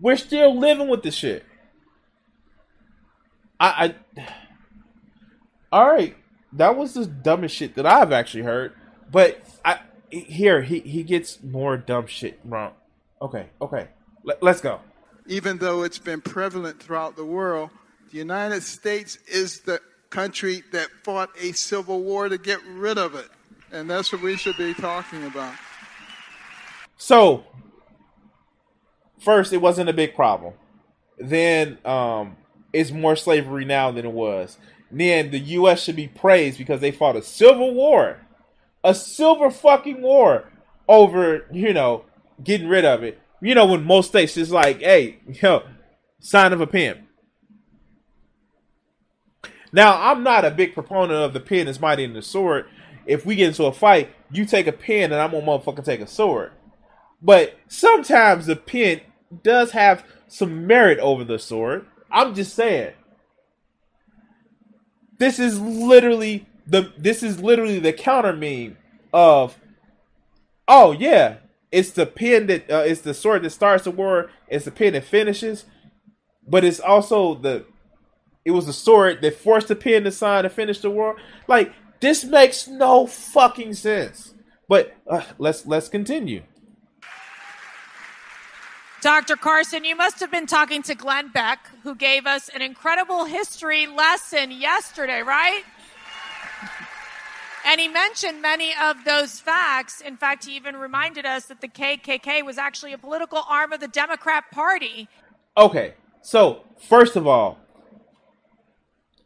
We're 0.00 0.16
still 0.16 0.58
living 0.58 0.88
with 0.88 1.02
the 1.02 1.10
shit. 1.10 1.44
I, 3.58 3.94
I 4.16 4.26
all 5.72 5.86
right, 5.86 6.16
that 6.52 6.76
was 6.76 6.94
the 6.94 7.06
dumbest 7.06 7.54
shit 7.54 7.74
that 7.74 7.86
I've 7.86 8.12
actually 8.12 8.44
heard. 8.44 8.72
But 9.10 9.40
I 9.64 9.80
here 10.10 10.62
he 10.62 10.80
he 10.80 11.02
gets 11.02 11.42
more 11.42 11.76
dumb 11.76 12.06
shit 12.06 12.40
wrong. 12.44 12.72
Okay, 13.20 13.48
okay, 13.60 13.88
Let, 14.24 14.42
let's 14.42 14.60
go. 14.60 14.80
Even 15.26 15.58
though 15.58 15.82
it's 15.82 15.98
been 15.98 16.20
prevalent 16.20 16.82
throughout 16.82 17.16
the 17.16 17.24
world, 17.24 17.70
the 18.12 18.18
United 18.18 18.62
States 18.62 19.18
is 19.26 19.60
the 19.60 19.80
country 20.10 20.62
that 20.72 20.88
fought 21.02 21.30
a 21.40 21.52
civil 21.52 22.02
war 22.02 22.28
to 22.28 22.38
get 22.38 22.60
rid 22.64 22.98
of 22.98 23.14
it, 23.14 23.28
and 23.72 23.90
that's 23.90 24.12
what 24.12 24.22
we 24.22 24.36
should 24.36 24.56
be 24.56 24.74
talking 24.74 25.24
about. 25.24 25.54
So, 26.96 27.44
first, 29.18 29.52
it 29.52 29.58
wasn't 29.58 29.88
a 29.88 29.92
big 29.92 30.14
problem. 30.14 30.54
then 31.18 31.78
um, 31.84 32.36
it's 32.76 32.90
more 32.90 33.16
slavery 33.16 33.64
now 33.64 33.90
than 33.90 34.04
it 34.04 34.12
was. 34.12 34.58
Then 34.90 35.30
the 35.30 35.38
U.S. 35.38 35.82
should 35.82 35.96
be 35.96 36.08
praised 36.08 36.58
because 36.58 36.80
they 36.80 36.92
fought 36.92 37.16
a 37.16 37.22
civil 37.22 37.74
war, 37.74 38.18
a 38.84 38.94
silver 38.94 39.50
fucking 39.50 40.02
war 40.02 40.50
over 40.88 41.46
you 41.50 41.72
know 41.72 42.04
getting 42.42 42.68
rid 42.68 42.84
of 42.84 43.02
it. 43.02 43.20
You 43.40 43.54
know 43.54 43.66
when 43.66 43.84
most 43.84 44.08
states 44.08 44.36
is 44.36 44.50
like, 44.50 44.80
hey, 44.80 45.18
yo, 45.26 45.62
sign 46.20 46.52
of 46.52 46.60
a 46.60 46.66
pimp. 46.66 47.00
Now 49.72 50.00
I'm 50.10 50.22
not 50.22 50.44
a 50.44 50.50
big 50.50 50.74
proponent 50.74 51.20
of 51.20 51.32
the 51.32 51.40
pen 51.40 51.68
is 51.68 51.80
mighty 51.80 52.06
than 52.06 52.14
the 52.14 52.22
sword. 52.22 52.66
If 53.06 53.24
we 53.24 53.36
get 53.36 53.48
into 53.48 53.64
a 53.64 53.72
fight, 53.72 54.10
you 54.30 54.44
take 54.44 54.66
a 54.66 54.72
pen 54.72 55.12
and 55.12 55.20
I'm 55.20 55.30
gonna 55.30 55.46
motherfucking 55.46 55.84
take 55.84 56.00
a 56.00 56.06
sword. 56.06 56.52
But 57.22 57.58
sometimes 57.68 58.46
the 58.46 58.56
pen 58.56 59.00
does 59.42 59.72
have 59.72 60.04
some 60.28 60.66
merit 60.66 60.98
over 60.98 61.24
the 61.24 61.38
sword. 61.38 61.86
I'm 62.10 62.34
just 62.34 62.54
saying. 62.54 62.92
This 65.18 65.38
is 65.38 65.60
literally 65.60 66.46
the 66.66 66.92
this 66.98 67.22
is 67.22 67.40
literally 67.40 67.78
the 67.78 67.92
counter 67.92 68.32
meme 68.32 68.76
of 69.12 69.58
oh 70.68 70.92
yeah, 70.92 71.36
it's 71.72 71.90
the 71.90 72.06
pen 72.06 72.46
that 72.48 72.70
uh, 72.70 72.84
it's 72.86 73.00
the 73.00 73.14
sword 73.14 73.42
that 73.42 73.50
starts 73.50 73.84
the 73.84 73.90
war, 73.90 74.30
it's 74.48 74.64
the 74.64 74.70
pen 74.70 74.92
that 74.92 75.04
finishes, 75.04 75.64
but 76.46 76.64
it's 76.64 76.80
also 76.80 77.34
the 77.34 77.64
it 78.44 78.50
was 78.50 78.66
the 78.66 78.72
sword 78.72 79.22
that 79.22 79.34
forced 79.36 79.68
the 79.68 79.76
pen 79.76 80.04
to 80.04 80.12
sign 80.12 80.44
to 80.44 80.50
finish 80.50 80.80
the 80.80 80.90
war. 80.90 81.16
Like 81.48 81.72
this 82.00 82.24
makes 82.24 82.68
no 82.68 83.06
fucking 83.06 83.74
sense. 83.74 84.34
But 84.68 84.96
uh, 85.08 85.22
let's 85.38 85.66
let's 85.66 85.88
continue. 85.88 86.42
Dr. 89.06 89.36
Carson, 89.36 89.84
you 89.84 89.94
must 89.94 90.18
have 90.18 90.32
been 90.32 90.46
talking 90.46 90.82
to 90.82 90.96
Glenn 90.96 91.28
Beck, 91.28 91.70
who 91.84 91.94
gave 91.94 92.26
us 92.26 92.48
an 92.48 92.60
incredible 92.60 93.24
history 93.24 93.86
lesson 93.86 94.50
yesterday, 94.50 95.22
right? 95.22 95.62
And 97.64 97.80
he 97.80 97.86
mentioned 97.86 98.42
many 98.42 98.72
of 98.82 99.04
those 99.04 99.38
facts. 99.38 100.00
In 100.00 100.16
fact, 100.16 100.46
he 100.46 100.56
even 100.56 100.74
reminded 100.74 101.24
us 101.24 101.44
that 101.44 101.60
the 101.60 101.68
KKK 101.68 102.44
was 102.44 102.58
actually 102.58 102.94
a 102.94 102.98
political 102.98 103.44
arm 103.48 103.72
of 103.72 103.78
the 103.78 103.86
Democrat 103.86 104.50
Party. 104.50 105.08
Okay, 105.56 105.94
so 106.20 106.64
first 106.88 107.14
of 107.14 107.28
all, 107.28 107.60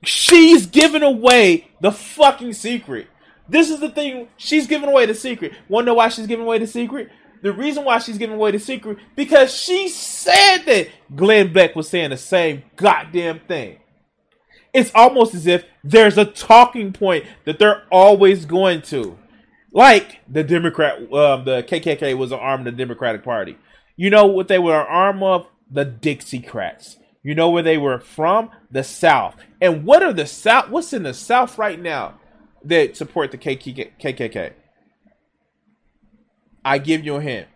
she's 0.05 0.67
giving 0.67 1.03
away 1.03 1.71
the 1.81 1.91
fucking 1.91 2.53
secret. 2.53 3.07
This 3.49 3.71
is 3.71 3.81
the 3.81 3.89
thing. 3.89 4.29
She's 4.37 4.67
giving 4.67 4.91
away 4.91 5.07
the 5.07 5.15
secret. 5.15 5.53
Wonder 5.71 5.95
why 5.95 6.11
she's 6.11 6.27
giving 6.27 6.45
away 6.45 6.59
the 6.59 6.67
secret? 6.67 7.09
The 7.43 7.53
reason 7.53 7.85
why 7.85 7.99
she's 7.99 8.19
giving 8.19 8.37
away 8.37 8.51
the 8.51 8.59
secret 8.59 8.99
because 9.17 9.55
she 9.55 9.89
said 9.89 10.59
that 10.67 10.89
Glenn 11.15 11.53
Beck 11.53 11.75
was 11.75 11.89
saying 11.89 12.11
the 12.11 12.17
same 12.17 12.65
goddamn 12.77 13.41
thing. 13.41 13.79
It's 14.73 14.93
almost 14.95 15.35
as 15.35 15.47
if 15.47 15.65
there's 15.83 16.19
a 16.19 16.25
talking 16.25 16.93
point 16.93 17.25
that 17.45 17.59
they're 17.59 17.83
always 17.91 18.45
going 18.45 18.83
to, 18.83 19.19
like 19.73 20.21
the 20.29 20.45
Democrat, 20.45 21.01
um, 21.13 21.45
the 21.45 21.65
KKK 21.67 22.17
was 22.17 22.31
an 22.31 22.39
arm 22.39 22.61
of 22.61 22.65
the 22.67 22.73
Democratic 22.73 23.25
Party. 23.25 23.57
You 23.97 24.11
know 24.11 24.27
what 24.27 24.49
they 24.49 24.59
were 24.59 24.81
an 24.81 24.87
arm 24.89 25.23
of? 25.23 25.47
The 25.71 25.87
Dixiecrats. 25.87 26.97
You 27.23 27.35
know 27.35 27.51
where 27.51 27.63
they 27.63 27.79
were 27.79 27.99
from? 27.99 28.51
The 28.71 28.83
South. 28.83 29.37
And 29.61 29.85
what 29.85 30.03
are 30.03 30.13
the 30.13 30.27
South? 30.27 30.71
What's 30.71 30.93
in 30.93 31.03
the 31.03 31.15
South 31.15 31.59
right 31.59 31.81
now 31.81 32.19
that 32.65 32.97
support 32.97 33.31
the 33.31 33.39
KKK? 33.39 34.53
I 36.65 36.79
give 36.79 37.05
you 37.05 37.17
a 37.17 37.21
hint. 37.21 37.49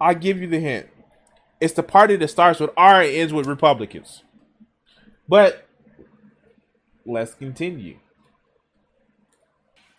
I 0.00 0.14
give 0.14 0.40
you 0.40 0.48
the 0.48 0.60
hint. 0.60 0.88
It's 1.60 1.74
the 1.74 1.82
party 1.82 2.16
that 2.16 2.28
starts 2.28 2.58
with 2.58 2.70
R 2.76 3.02
and 3.02 3.10
ends 3.10 3.32
with 3.32 3.46
Republicans. 3.46 4.22
But 5.28 5.66
let's 7.06 7.34
continue. 7.34 7.98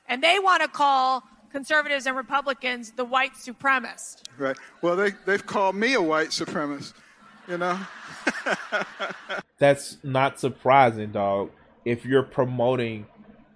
And 0.08 0.22
they 0.22 0.40
want 0.40 0.62
to 0.62 0.68
call 0.68 1.24
conservatives 1.52 2.06
and 2.06 2.18
Republicans 2.18 2.92
the 2.92 3.06
white 3.06 3.34
supremacist. 3.34 4.24
Right. 4.38 4.58
Well, 4.82 4.96
they, 4.96 5.12
they've 5.26 5.46
called 5.46 5.76
me 5.76 5.94
a 5.94 6.02
white 6.02 6.30
supremacist, 6.30 6.94
you 7.48 7.58
know? 7.58 7.80
That's 9.60 9.98
not 10.04 10.40
surprising, 10.40 11.12
dog. 11.12 11.52
If 11.86 12.06
you're 12.06 12.24
promoting, 12.24 13.06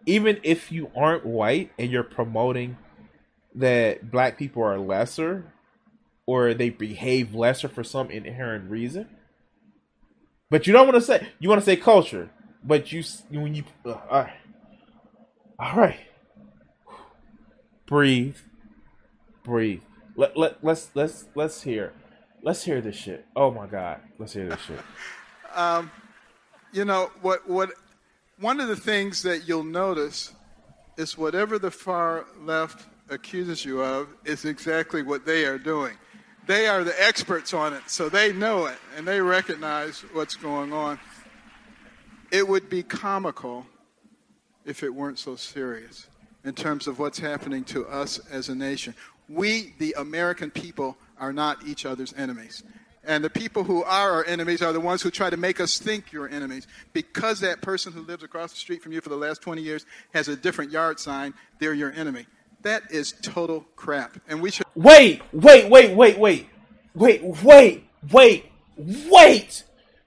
even 0.06 0.40
if 0.44 0.72
you 0.72 0.92
aren't 0.96 1.26
white 1.26 1.72
and 1.78 1.92
you're 1.92 2.04
promoting 2.04 2.78
that 3.58 4.12
black 4.12 4.38
people 4.38 4.64
are 4.64 4.78
lesser 4.78 5.52
or 6.26 6.54
they 6.54 6.70
behave 6.70 7.34
lesser 7.34 7.68
for 7.68 7.84
some 7.84 8.12
inherent 8.12 8.70
reason. 8.70 9.08
But 10.50 10.68
you 10.68 10.74
don't 10.74 10.88
want 10.88 10.96
to 10.96 11.02
say 11.02 11.28
you 11.40 11.50
want 11.50 11.62
to 11.62 11.66
say 11.66 11.76
culture, 11.76 12.30
but 12.64 12.92
you 12.92 13.04
when 13.32 13.56
you 13.56 13.64
uh, 13.86 13.94
all 14.10 14.22
right, 14.22 14.34
all 15.60 15.76
right, 15.76 16.00
breathe, 17.86 18.38
breathe. 19.44 19.82
Let 20.16 20.38
let 20.38 20.64
let's 20.64 20.90
let's 20.94 21.26
let's 21.36 21.62
hear, 21.62 21.92
let's 22.44 22.64
hear 22.64 22.80
this 22.80 22.96
shit. 22.96 23.26
Oh 23.36 23.52
my 23.52 23.66
god, 23.66 24.00
let's 24.20 24.34
hear 24.34 24.48
this 24.48 24.62
shit. 24.62 24.80
um, 25.56 25.92
you 26.72 26.86
know 26.86 27.12
what 27.22 27.48
what 27.50 27.72
one 28.40 28.62
of 28.62 28.70
the 28.70 28.76
things 28.76 29.22
that 29.24 29.50
you'll 29.50 29.64
notice 29.66 30.34
is 30.98 31.18
whatever 31.18 31.60
the 31.60 31.72
far 31.72 32.26
left 32.40 32.86
accuses 33.10 33.64
you 33.64 33.82
of 33.82 34.10
is 34.26 34.46
exactly 34.46 35.02
what 35.02 35.26
they 35.26 35.46
are 35.46 35.58
doing. 35.58 35.94
They 36.46 36.68
are 36.68 36.84
the 36.84 37.02
experts 37.04 37.54
on 37.54 37.74
it, 37.74 37.84
so 37.88 38.10
they 38.10 38.32
know 38.32 38.68
it 38.68 38.78
and 38.96 39.08
they 39.08 39.20
recognize 39.20 40.02
what's 40.14 40.36
going 40.36 40.72
on. 40.72 41.00
It 42.32 42.48
would 42.48 42.70
be 42.70 42.84
comical 42.84 43.66
if 44.66 44.84
it 44.84 44.94
weren't 44.94 45.20
so 45.20 45.36
serious 45.36 46.08
in 46.44 46.54
terms 46.54 46.88
of 46.88 47.00
what's 47.00 47.20
happening 47.20 47.64
to 47.66 47.86
us 47.88 48.20
as 48.32 48.50
a 48.50 48.56
nation. 48.56 48.96
We, 49.28 49.74
the 49.80 49.96
American 49.98 50.52
people, 50.52 50.98
are 51.20 51.34
not 51.34 51.66
each 51.66 51.86
other's 51.86 52.14
enemies. 52.14 52.64
And 53.04 53.24
the 53.24 53.30
people 53.30 53.64
who 53.64 53.84
are 53.84 54.12
our 54.12 54.26
enemies 54.26 54.62
are 54.62 54.74
the 54.74 54.80
ones 54.80 55.02
who 55.02 55.10
try 55.10 55.30
to 55.30 55.38
make 55.38 55.62
us 55.62 55.80
think 55.80 56.12
you're 56.12 56.28
enemies. 56.28 56.68
Because 56.92 57.40
that 57.40 57.62
person 57.62 57.94
who 57.94 58.02
lives 58.02 58.24
across 58.24 58.52
the 58.52 58.58
street 58.58 58.84
from 58.84 58.92
you 58.92 59.02
for 59.02 59.10
the 59.10 59.16
last 59.16 59.42
20 59.42 59.62
years 59.62 59.86
has 60.14 60.28
a 60.28 60.36
different 60.36 60.72
yard 60.72 61.00
sign, 61.00 61.34
they're 61.60 61.74
your 61.74 61.92
enemy. 61.94 62.26
That 62.68 62.92
is 62.92 63.14
total 63.22 63.62
crap. 63.78 64.20
And 64.28 64.42
we 64.42 64.52
should. 64.52 64.66
Wait, 64.76 65.22
wait, 65.32 65.70
wait, 65.70 65.96
wait, 65.96 66.20
wait. 66.20 66.50
Wait, 66.94 67.24
wait, 67.24 67.86
wait, 68.12 68.46
wait. 68.76 69.64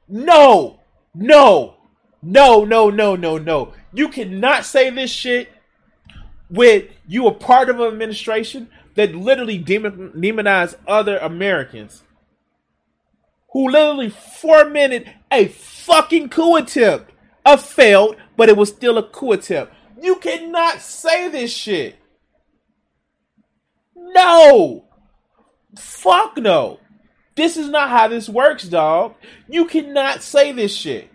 No, 0.06 0.80
no, 1.14 1.76
no, 2.20 2.64
no, 2.66 2.90
no, 2.90 3.16
no, 3.16 3.38
no. 3.38 3.72
You 3.94 4.08
cannot 4.08 4.66
say 4.66 4.90
this 4.90 5.10
shit 5.10 5.50
with 6.50 6.90
you 7.08 7.26
a 7.28 7.32
part 7.32 7.70
of 7.70 7.80
an 7.80 7.86
administration 7.86 8.68
that 8.94 9.14
literally 9.14 9.56
demon, 9.56 10.46
other 10.86 11.16
Americans 11.16 12.02
who 13.52 13.70
literally 13.70 14.10
fomented 14.10 15.10
a 15.32 15.46
fucking 15.46 16.28
coup 16.28 16.56
attempt. 16.56 17.10
A 17.46 17.56
failed, 17.56 18.16
but 18.36 18.50
it 18.50 18.56
was 18.58 18.68
still 18.68 18.98
a 18.98 19.02
coup 19.02 19.32
attempt. 19.32 19.72
You 19.98 20.16
cannot 20.16 20.82
say 20.82 21.30
this 21.30 21.50
shit. 21.50 21.96
No! 24.12 24.84
Fuck 25.76 26.36
no! 26.36 26.80
This 27.36 27.56
is 27.56 27.68
not 27.68 27.90
how 27.90 28.08
this 28.08 28.28
works, 28.28 28.64
dog. 28.64 29.14
You 29.48 29.64
cannot 29.66 30.22
say 30.22 30.52
this 30.52 30.74
shit. 30.74 31.08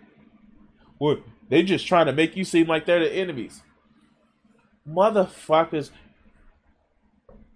What? 0.98 1.20
they 1.48 1.62
just 1.62 1.86
trying 1.86 2.06
to 2.06 2.12
make 2.12 2.36
you 2.36 2.44
seem 2.44 2.66
like 2.66 2.86
they're 2.86 3.00
the 3.00 3.12
enemies. 3.12 3.62
Motherfuckers. 4.88 5.90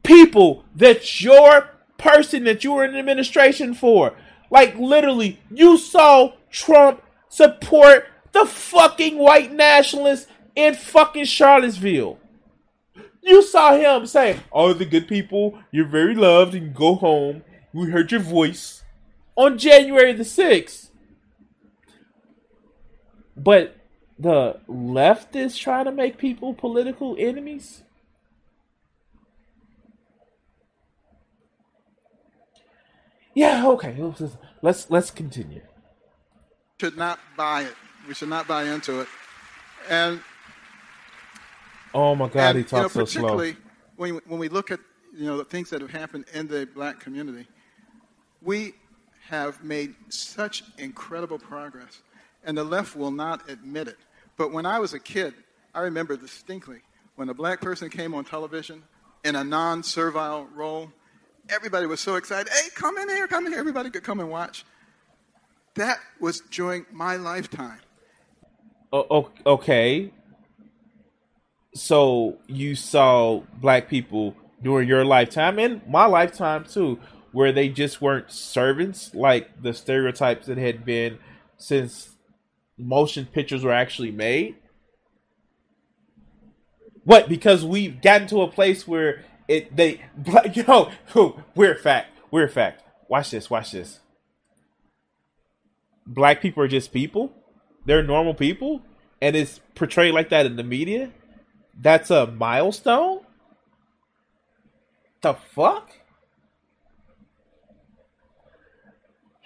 People 0.02 0.64
that 0.76 1.20
your 1.20 1.70
person 1.98 2.44
that 2.44 2.64
you 2.64 2.72
were 2.72 2.84
in 2.84 2.96
administration 2.96 3.74
for. 3.74 4.14
Like 4.50 4.76
literally, 4.76 5.40
you 5.50 5.76
saw 5.76 6.32
Trump 6.50 7.02
support 7.28 8.06
the 8.32 8.46
fucking 8.46 9.18
white 9.18 9.52
nationalists 9.52 10.26
in 10.56 10.74
fucking 10.74 11.24
Charlottesville. 11.24 12.18
You 13.30 13.42
saw 13.42 13.76
him 13.76 14.06
say, 14.06 14.40
"All 14.50 14.74
the 14.74 14.84
good 14.84 15.06
people, 15.06 15.62
you're 15.70 15.86
very 15.86 16.16
loved, 16.16 16.52
and 16.56 16.74
go 16.74 16.96
home. 16.96 17.44
We 17.72 17.88
heard 17.88 18.10
your 18.10 18.20
voice." 18.20 18.82
On 19.36 19.56
January 19.56 20.12
the 20.12 20.24
sixth, 20.24 20.90
but 23.36 23.76
the 24.18 24.60
left 24.66 25.36
is 25.36 25.56
trying 25.56 25.84
to 25.84 25.92
make 25.92 26.18
people 26.18 26.54
political 26.54 27.14
enemies. 27.18 27.84
Yeah, 33.32 33.68
okay. 33.68 33.94
Let's 34.60 34.90
let's 34.90 35.12
continue. 35.12 35.62
Should 36.80 36.96
not 36.96 37.20
buy 37.36 37.62
it. 37.62 37.76
We 38.08 38.14
should 38.14 38.28
not 38.28 38.48
buy 38.48 38.64
into 38.64 39.00
it. 39.02 39.08
And 39.88 40.20
Oh 41.92 42.14
my 42.14 42.28
God, 42.28 42.50
and, 42.50 42.58
he 42.58 42.64
talks 42.64 42.94
you 42.94 43.00
know, 43.00 43.04
so 43.04 43.04
slow. 43.04 43.22
particularly 43.22 43.56
when 43.96 44.14
when 44.26 44.38
we 44.38 44.48
look 44.48 44.70
at 44.70 44.80
you 45.16 45.26
know 45.26 45.36
the 45.36 45.44
things 45.44 45.70
that 45.70 45.80
have 45.80 45.90
happened 45.90 46.24
in 46.32 46.46
the 46.46 46.68
black 46.74 47.00
community, 47.00 47.46
we 48.42 48.74
have 49.28 49.62
made 49.62 49.94
such 50.08 50.64
incredible 50.78 51.38
progress, 51.38 52.02
and 52.44 52.56
the 52.56 52.64
left 52.64 52.96
will 52.96 53.10
not 53.10 53.48
admit 53.48 53.88
it. 53.88 53.98
But 54.36 54.52
when 54.52 54.66
I 54.66 54.78
was 54.78 54.94
a 54.94 55.00
kid, 55.00 55.34
I 55.74 55.80
remember 55.80 56.16
distinctly 56.16 56.80
when 57.16 57.28
a 57.28 57.34
black 57.34 57.60
person 57.60 57.90
came 57.90 58.14
on 58.14 58.24
television 58.24 58.82
in 59.24 59.36
a 59.36 59.44
non 59.44 59.82
servile 59.82 60.48
role, 60.54 60.90
everybody 61.48 61.86
was 61.86 62.00
so 62.00 62.16
excited. 62.16 62.50
Hey, 62.52 62.68
come 62.74 62.96
in 62.98 63.08
here, 63.08 63.26
come 63.28 63.46
in 63.46 63.52
here. 63.52 63.60
Everybody 63.60 63.90
could 63.90 64.02
come 64.02 64.20
and 64.20 64.30
watch. 64.30 64.64
That 65.74 65.98
was 66.18 66.40
during 66.50 66.86
my 66.90 67.16
lifetime. 67.16 67.80
Oh, 68.92 69.30
okay. 69.46 70.10
So 71.74 72.38
you 72.46 72.74
saw 72.74 73.42
black 73.60 73.88
people 73.88 74.34
during 74.62 74.88
your 74.88 75.04
lifetime 75.04 75.58
and 75.58 75.86
my 75.86 76.06
lifetime 76.06 76.64
too, 76.64 76.98
where 77.32 77.52
they 77.52 77.68
just 77.68 78.02
weren't 78.02 78.30
servants 78.30 79.14
like 79.14 79.62
the 79.62 79.72
stereotypes 79.72 80.46
that 80.46 80.58
had 80.58 80.84
been 80.84 81.18
since 81.56 82.16
motion 82.76 83.26
pictures 83.26 83.62
were 83.62 83.72
actually 83.72 84.10
made. 84.10 84.56
What? 87.04 87.28
Because 87.28 87.64
we've 87.64 88.00
gotten 88.02 88.26
to 88.28 88.42
a 88.42 88.48
place 88.48 88.86
where 88.86 89.24
it 89.48 89.74
they 89.74 90.00
yo 90.54 90.90
weird 91.54 91.80
fact 91.80 92.10
weird 92.30 92.52
fact. 92.52 92.82
Watch 93.08 93.30
this. 93.30 93.50
Watch 93.50 93.72
this. 93.72 94.00
Black 96.06 96.40
people 96.40 96.62
are 96.62 96.68
just 96.68 96.92
people. 96.92 97.32
They're 97.86 98.02
normal 98.02 98.34
people, 98.34 98.82
and 99.20 99.34
it's 99.34 99.60
portrayed 99.74 100.14
like 100.14 100.28
that 100.30 100.46
in 100.46 100.56
the 100.56 100.64
media. 100.64 101.12
That's 101.80 102.10
a 102.10 102.26
milestone. 102.26 103.20
The 105.22 105.34
fuck? 105.34 105.90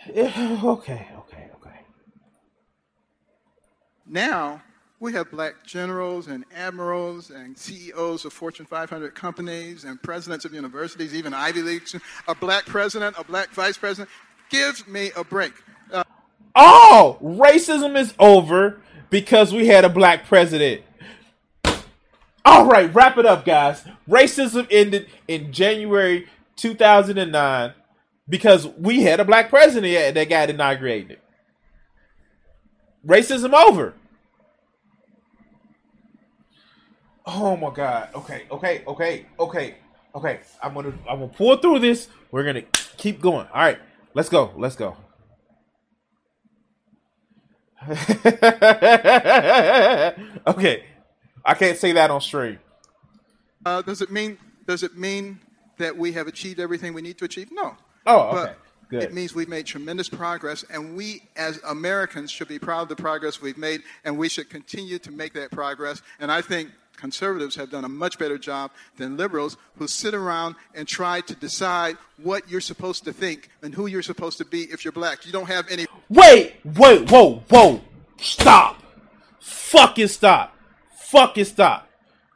okay, 0.11 1.09
okay, 1.17 1.49
okay. 1.57 1.81
Now 4.07 4.63
we 4.99 5.13
have 5.13 5.31
black 5.31 5.65
generals 5.65 6.27
and 6.27 6.45
admirals 6.55 7.31
and 7.31 7.57
CEOs 7.57 8.25
of 8.25 8.33
Fortune 8.33 8.67
500 8.67 9.15
companies 9.15 9.85
and 9.85 10.03
presidents 10.03 10.45
of 10.45 10.53
universities, 10.53 11.15
even 11.15 11.33
Ivy 11.33 11.63
Leagues. 11.63 11.95
A 12.27 12.35
black 12.35 12.67
president, 12.67 13.15
a 13.17 13.23
black 13.23 13.51
vice 13.51 13.77
president. 13.77 14.11
Give 14.51 14.87
me 14.89 15.13
a 15.17 15.23
break. 15.23 15.53
Uh, 15.93 16.03
oh, 16.57 17.17
racism 17.23 17.97
is 17.97 18.13
over 18.19 18.81
because 19.11 19.53
we 19.53 19.69
had 19.69 19.85
a 19.85 19.89
black 19.89 20.27
president. 20.27 20.83
All 22.45 22.67
right, 22.67 22.95
wrap 22.95 23.17
it 23.17 23.25
up, 23.25 23.45
guys. 23.45 23.85
Racism 24.09 24.67
ended 24.71 25.09
in 25.27 25.53
January 25.53 26.29
2009 26.57 27.73
because 28.29 28.67
we 28.69 29.03
had 29.03 29.21
a 29.21 29.25
black 29.25 29.49
president 29.49 30.15
that 30.15 30.29
got 30.29 30.51
inaugurated. 30.51 31.21
Racism 33.07 33.53
over. 33.53 33.95
Oh 37.27 37.57
my 37.57 37.73
god. 37.75 38.11
Okay, 38.15 38.43
okay, 38.51 38.83
okay, 38.87 39.27
okay, 39.39 39.77
okay. 40.15 40.41
I'm 40.63 40.75
gonna 40.75 40.93
I'm 41.09 41.21
gonna 41.21 41.29
pull 41.29 41.57
through 41.57 41.79
this. 41.79 42.09
We're 42.31 42.45
gonna 42.45 42.63
keep 42.97 43.21
going. 43.21 43.47
All 43.53 43.63
right, 43.63 43.79
let's 44.13 44.29
go. 44.29 44.53
Let's 44.57 44.77
go. 44.77 44.97
okay, 50.47 50.85
I 51.45 51.55
can't 51.55 51.79
say 51.79 51.93
that 51.93 52.11
on 52.11 52.21
stream. 52.21 52.59
Uh, 53.65 53.83
does 53.83 54.03
it 54.03 54.11
mean 54.11 54.39
does 54.67 54.83
it 54.83 54.97
mean 54.97 55.41
that 55.79 55.97
we 55.97 56.13
have 56.13 56.27
achieved 56.27 56.61
everything 56.61 56.95
we 56.95 57.03
need 57.03 57.19
to 57.19 57.25
achieve? 57.25 57.51
No. 57.53 57.77
Oh, 58.07 58.21
okay. 58.29 58.35
But 58.35 58.59
Good. 58.89 59.03
It 59.03 59.15
means 59.15 59.35
we've 59.35 59.49
made 59.49 59.67
tremendous 59.67 60.09
progress, 60.09 60.65
and 60.71 60.97
we 60.97 61.23
as 61.37 61.61
Americans 61.67 62.31
should 62.31 62.49
be 62.49 62.59
proud 62.59 62.83
of 62.83 62.89
the 62.89 62.97
progress 62.97 63.41
we've 63.41 63.59
made, 63.59 63.83
and 64.05 64.19
we 64.19 64.29
should 64.29 64.51
continue 64.51 64.99
to 65.01 65.11
make 65.11 65.33
that 65.35 65.51
progress. 65.51 66.03
And 66.21 66.31
I 66.31 66.43
think 66.43 66.71
conservatives 66.97 67.57
have 67.57 67.71
done 67.71 67.85
a 67.85 67.89
much 67.89 68.19
better 68.19 68.39
job 68.39 68.71
than 68.97 69.17
liberals 69.17 69.57
who 69.79 69.89
sit 69.89 70.15
around 70.15 70.55
and 70.75 70.87
try 70.87 71.23
to 71.23 71.35
decide 71.35 71.97
what 72.23 72.49
you're 72.49 72.61
supposed 72.61 73.05
to 73.05 73.13
think 73.13 73.49
and 73.63 73.75
who 73.75 73.87
you're 73.87 74.03
supposed 74.03 74.39
to 74.39 74.45
be 74.45 74.63
if 74.65 74.85
you're 74.85 74.93
black. 74.93 75.27
You 75.27 75.33
don't 75.33 75.49
have 75.49 75.67
any. 75.71 75.87
Wait, 76.09 76.55
wait, 76.65 77.11
whoa, 77.11 77.43
whoa. 77.49 77.81
Stop. 78.21 78.83
Fucking 79.41 80.09
stop. 80.09 80.54
Fucking 81.15 81.45
stop. 81.45 81.89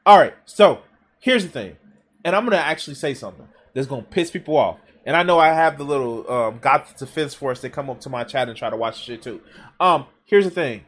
All 0.07 0.17
right, 0.17 0.35
so 0.45 0.83
here's 1.19 1.43
the 1.43 1.51
thing. 1.51 1.77
And 2.25 2.37
I'm 2.37 2.45
to 2.57 2.65
actually 2.65 2.95
say 2.95 3.13
something 3.13 3.49
that's 3.75 3.89
to 4.05 4.09
piss 4.09 4.31
people 4.31 4.57
off. 4.57 4.79
And 5.05 5.17
I 5.17 5.25
know 5.25 5.41
I 5.41 5.49
have 5.49 5.79
the 5.79 5.85
little 5.85 6.31
um, 6.31 6.59
God 6.61 6.85
Defense 6.97 7.35
Force 7.35 7.61
that 7.63 7.71
come 7.71 7.91
up 7.91 8.01
to 8.03 8.09
my 8.09 8.23
chat 8.23 8.49
and 8.49 8.57
try 8.57 8.71
to 8.71 8.77
watch 8.77 9.03
shit 9.03 9.21
too. 9.21 9.41
Um, 9.81 10.07
here's 10.25 10.45
the 10.45 10.53
thing 10.53 10.85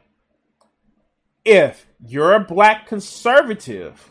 if 1.44 1.88
you're 2.06 2.32
a 2.32 2.38
black 2.38 2.86
conservative, 2.86 4.08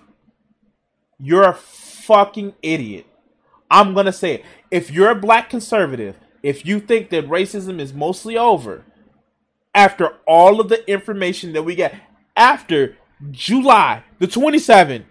you're 1.18 1.48
a 1.48 1.54
fucking 1.54 2.56
idiot. 2.62 3.06
I'm 3.72 3.94
to 4.08 4.12
say 4.12 4.36
it. 4.36 4.46
If 4.70 4.92
you're 4.92 5.12
a 5.12 5.16
black 5.16 5.50
conservative, 5.50 6.20
if 6.44 6.66
you 6.66 6.82
think 6.82 7.12
that 7.12 7.30
racism 7.30 7.80
is 7.80 7.94
mostly 7.94 8.38
over, 8.38 8.84
after 9.74 10.18
all 10.28 10.60
of 10.60 10.68
the 10.68 10.86
information 10.92 11.54
that 11.54 11.64
we 11.64 11.76
get 11.76 11.96
after 12.36 12.98
July 13.32 14.04
the 14.20 14.28
27th, 14.28 15.04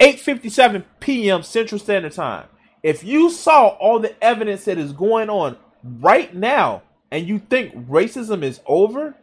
8:57 0.00 0.84
p.m. 1.00 1.42
Central 1.42 1.78
Standard 1.78 2.12
Time. 2.12 2.46
If 2.82 3.02
you 3.02 3.30
saw 3.30 3.68
all 3.68 3.98
the 3.98 4.22
evidence 4.22 4.64
that 4.66 4.78
is 4.78 4.92
going 4.92 5.28
on 5.28 5.56
right 5.82 6.34
now 6.34 6.82
and 7.10 7.26
you 7.26 7.38
think 7.38 7.74
racism 7.88 8.42
is 8.42 8.60
over, 8.66 9.16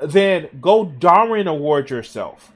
then 0.00 0.48
go 0.60 0.84
Darwin 0.84 1.48
Award 1.48 1.90
yourself. 1.90 2.52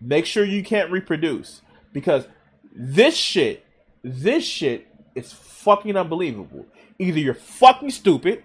Make 0.00 0.26
sure 0.26 0.44
you 0.44 0.64
can't 0.64 0.90
reproduce 0.90 1.62
because 1.92 2.26
this 2.74 3.14
shit, 3.14 3.64
this 4.02 4.44
shit 4.44 4.86
is 5.14 5.32
fucking 5.32 5.96
unbelievable. 5.96 6.66
Either 6.98 7.18
you're 7.18 7.34
fucking 7.34 7.90
stupid 7.90 8.42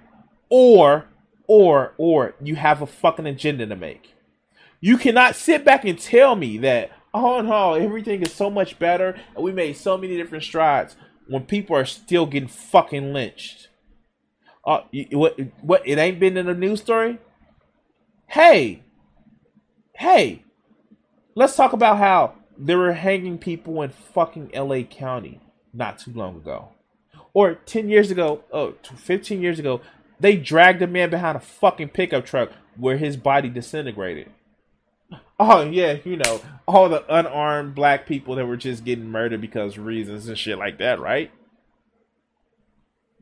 or 0.50 1.06
or 1.48 1.94
or 1.98 2.36
you 2.42 2.56
have 2.56 2.82
a 2.82 2.88
fucking 2.88 3.26
agenda 3.26 3.66
to 3.66 3.76
make. 3.76 4.14
You 4.82 4.98
cannot 4.98 5.36
sit 5.36 5.66
back 5.66 5.86
and 5.86 6.00
tell 6.00 6.36
me 6.36 6.58
that 6.60 6.92
all 7.14 7.40
in 7.40 7.48
all 7.48 7.76
everything 7.76 8.22
is 8.22 8.34
so 8.34 8.50
much 8.50 8.78
better 8.78 9.16
and 9.36 9.44
we 9.44 9.52
made 9.52 9.78
so 9.78 9.98
many 9.98 10.18
different 10.18 10.44
strides 10.44 10.96
when 11.28 11.44
people 11.44 11.76
are 11.76 11.86
still 11.86 12.26
getting 12.26 12.50
fucking 12.50 13.14
lynched. 13.14 13.70
Uh, 14.66 14.82
what 15.12 15.40
what 15.62 15.82
it 15.88 15.98
ain't 15.98 16.20
been 16.20 16.38
in 16.38 16.50
a 16.50 16.54
news 16.54 16.82
story? 16.82 17.20
hey, 18.28 18.84
hey, 19.94 20.44
let's 21.36 21.56
talk 21.56 21.74
about 21.74 21.98
how 21.98 22.34
they 22.58 22.76
were 22.76 22.94
hanging 22.94 23.38
people 23.38 23.82
in 23.82 23.90
fucking 23.90 24.52
LA 24.54 24.82
County 24.82 25.40
not 25.74 26.00
too 26.00 26.12
long 26.14 26.38
ago. 26.38 26.70
Or 27.34 27.56
10 27.56 27.90
years 27.90 28.12
ago, 28.12 28.44
oh, 28.52 28.76
15 28.84 29.42
years 29.42 29.60
ago, 29.60 29.82
they 30.20 30.36
dragged 30.38 30.82
a 30.82 30.88
man 30.88 31.10
behind 31.10 31.38
a 31.38 31.42
fucking 31.42 31.90
pickup 31.90 32.26
truck 32.26 32.52
where 32.78 32.98
his 32.98 33.18
body 33.18 33.50
disintegrated. 33.50 34.30
Oh, 35.40 35.64
yeah, 35.64 35.98
you 36.04 36.16
know, 36.16 36.42
all 36.68 36.88
the 36.90 37.04
unarmed 37.14 37.76
black 37.76 38.06
people 38.06 38.36
that 38.36 38.46
were 38.46 38.58
just 38.58 38.86
getting 38.86 39.10
murdered 39.10 39.42
because 39.42 39.78
reasons 39.78 40.28
and 40.28 40.38
shit 40.38 40.58
like 40.58 40.78
that, 40.80 41.00
right? 41.00 41.32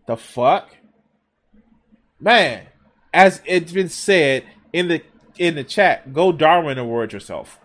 The 0.08 0.18
fuck? 0.18 0.70
Man, 2.20 2.68
as 3.14 3.42
it's 3.46 3.72
been 3.72 3.90
said, 3.90 4.44
in 4.72 4.88
the 4.88 5.02
in 5.38 5.56
the 5.56 5.64
chat, 5.64 6.14
go 6.14 6.32
Darwin 6.32 6.78
award 6.78 7.14
yourself. 7.14 7.60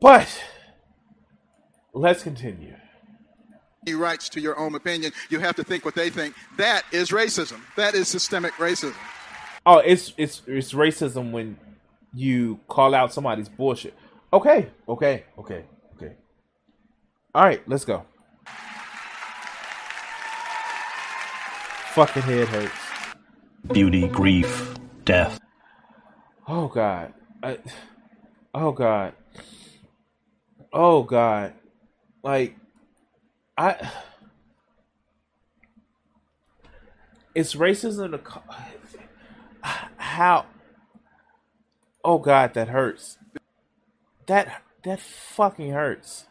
But 0.00 0.42
let's 1.92 2.22
continue. 2.22 2.76
Rights 3.88 4.28
to 4.30 4.40
your 4.40 4.58
own 4.58 4.74
opinion. 4.74 5.12
You 5.30 5.38
have 5.40 5.56
to 5.56 5.64
think 5.64 5.84
what 5.84 5.94
they 5.94 6.10
think. 6.10 6.34
That 6.58 6.84
is 6.92 7.10
racism. 7.10 7.60
That 7.76 7.94
is 7.94 8.08
systemic 8.08 8.52
racism. 8.54 8.94
Oh, 9.64 9.78
it's 9.78 10.12
it's 10.16 10.42
it's 10.46 10.72
racism 10.72 11.30
when 11.32 11.58
you 12.14 12.60
call 12.68 12.94
out 12.94 13.12
somebody's 13.12 13.48
bullshit. 13.48 13.94
Okay, 14.32 14.68
okay, 14.88 15.24
okay, 15.38 15.64
okay. 15.96 16.12
All 17.34 17.42
right, 17.42 17.62
let's 17.66 17.84
go. 17.84 18.04
Fucking 21.94 22.22
head 22.22 22.48
hurts 22.48 22.90
beauty, 23.72 24.08
grief, 24.08 24.74
death. 25.04 25.38
Oh 26.46 26.68
God. 26.68 27.12
I, 27.42 27.58
oh 28.54 28.72
God. 28.72 29.14
Oh 30.72 31.02
God. 31.02 31.54
Like 32.22 32.56
I 33.60 33.90
it's 37.34 37.54
racism 37.54 38.12
to 38.12 38.42
how 39.98 40.46
oh 42.02 42.16
god 42.16 42.54
that 42.54 42.68
hurts. 42.68 43.18
That 44.26 44.62
that 44.84 44.98
fucking 44.98 45.72
hurts. 45.72 46.24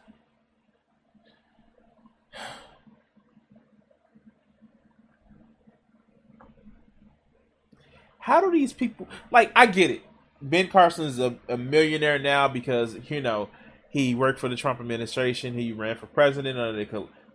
How 8.18 8.40
do 8.40 8.50
these 8.50 8.72
people 8.72 9.06
like 9.30 9.52
i 9.54 9.66
get 9.66 9.92
it. 9.92 10.02
Ben 10.42 10.66
carson 10.66 11.04
is 11.04 11.20
a, 11.20 11.36
a 11.48 11.56
millionaire 11.56 12.18
now 12.18 12.48
because 12.48 12.96
you 13.08 13.20
know 13.20 13.50
he 13.88 14.16
worked 14.16 14.40
for 14.40 14.48
the 14.48 14.56
trump 14.56 14.80
administration. 14.80 15.54
He 15.54 15.70
ran 15.70 15.96
for 15.96 16.06
president 16.06 16.58
under 16.58 16.76
the 16.76 16.86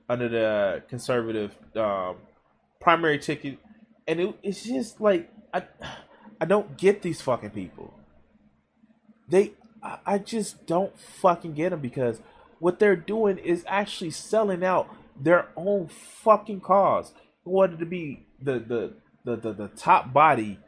under 0.09 0.29
the 0.29 0.83
conservative 0.87 1.55
um, 1.75 2.17
primary 2.79 3.19
ticket, 3.19 3.57
and 4.07 4.19
it, 4.19 4.35
it's 4.43 4.63
just 4.63 5.01
like 5.01 5.29
I 5.53 5.63
I 6.39 6.45
don't 6.45 6.77
get 6.77 7.01
these 7.01 7.21
fucking 7.21 7.51
people. 7.51 7.93
They 9.29 9.53
I, 9.81 9.99
I 10.05 10.17
just 10.17 10.65
don't 10.65 10.97
fucking 10.97 11.53
get 11.53 11.69
them 11.69 11.79
because 11.81 12.21
what 12.59 12.79
they're 12.79 12.95
doing 12.95 13.37
is 13.37 13.63
actually 13.67 14.11
selling 14.11 14.63
out 14.63 14.89
their 15.19 15.49
own 15.55 15.87
fucking 15.87 16.61
cause 16.61 17.13
in 17.45 17.51
order 17.51 17.77
to 17.77 17.85
be 17.85 18.27
the 18.41 18.59
the 18.59 18.93
the, 19.23 19.35
the, 19.35 19.53
the 19.53 19.67
top 19.69 20.13
body 20.13 20.59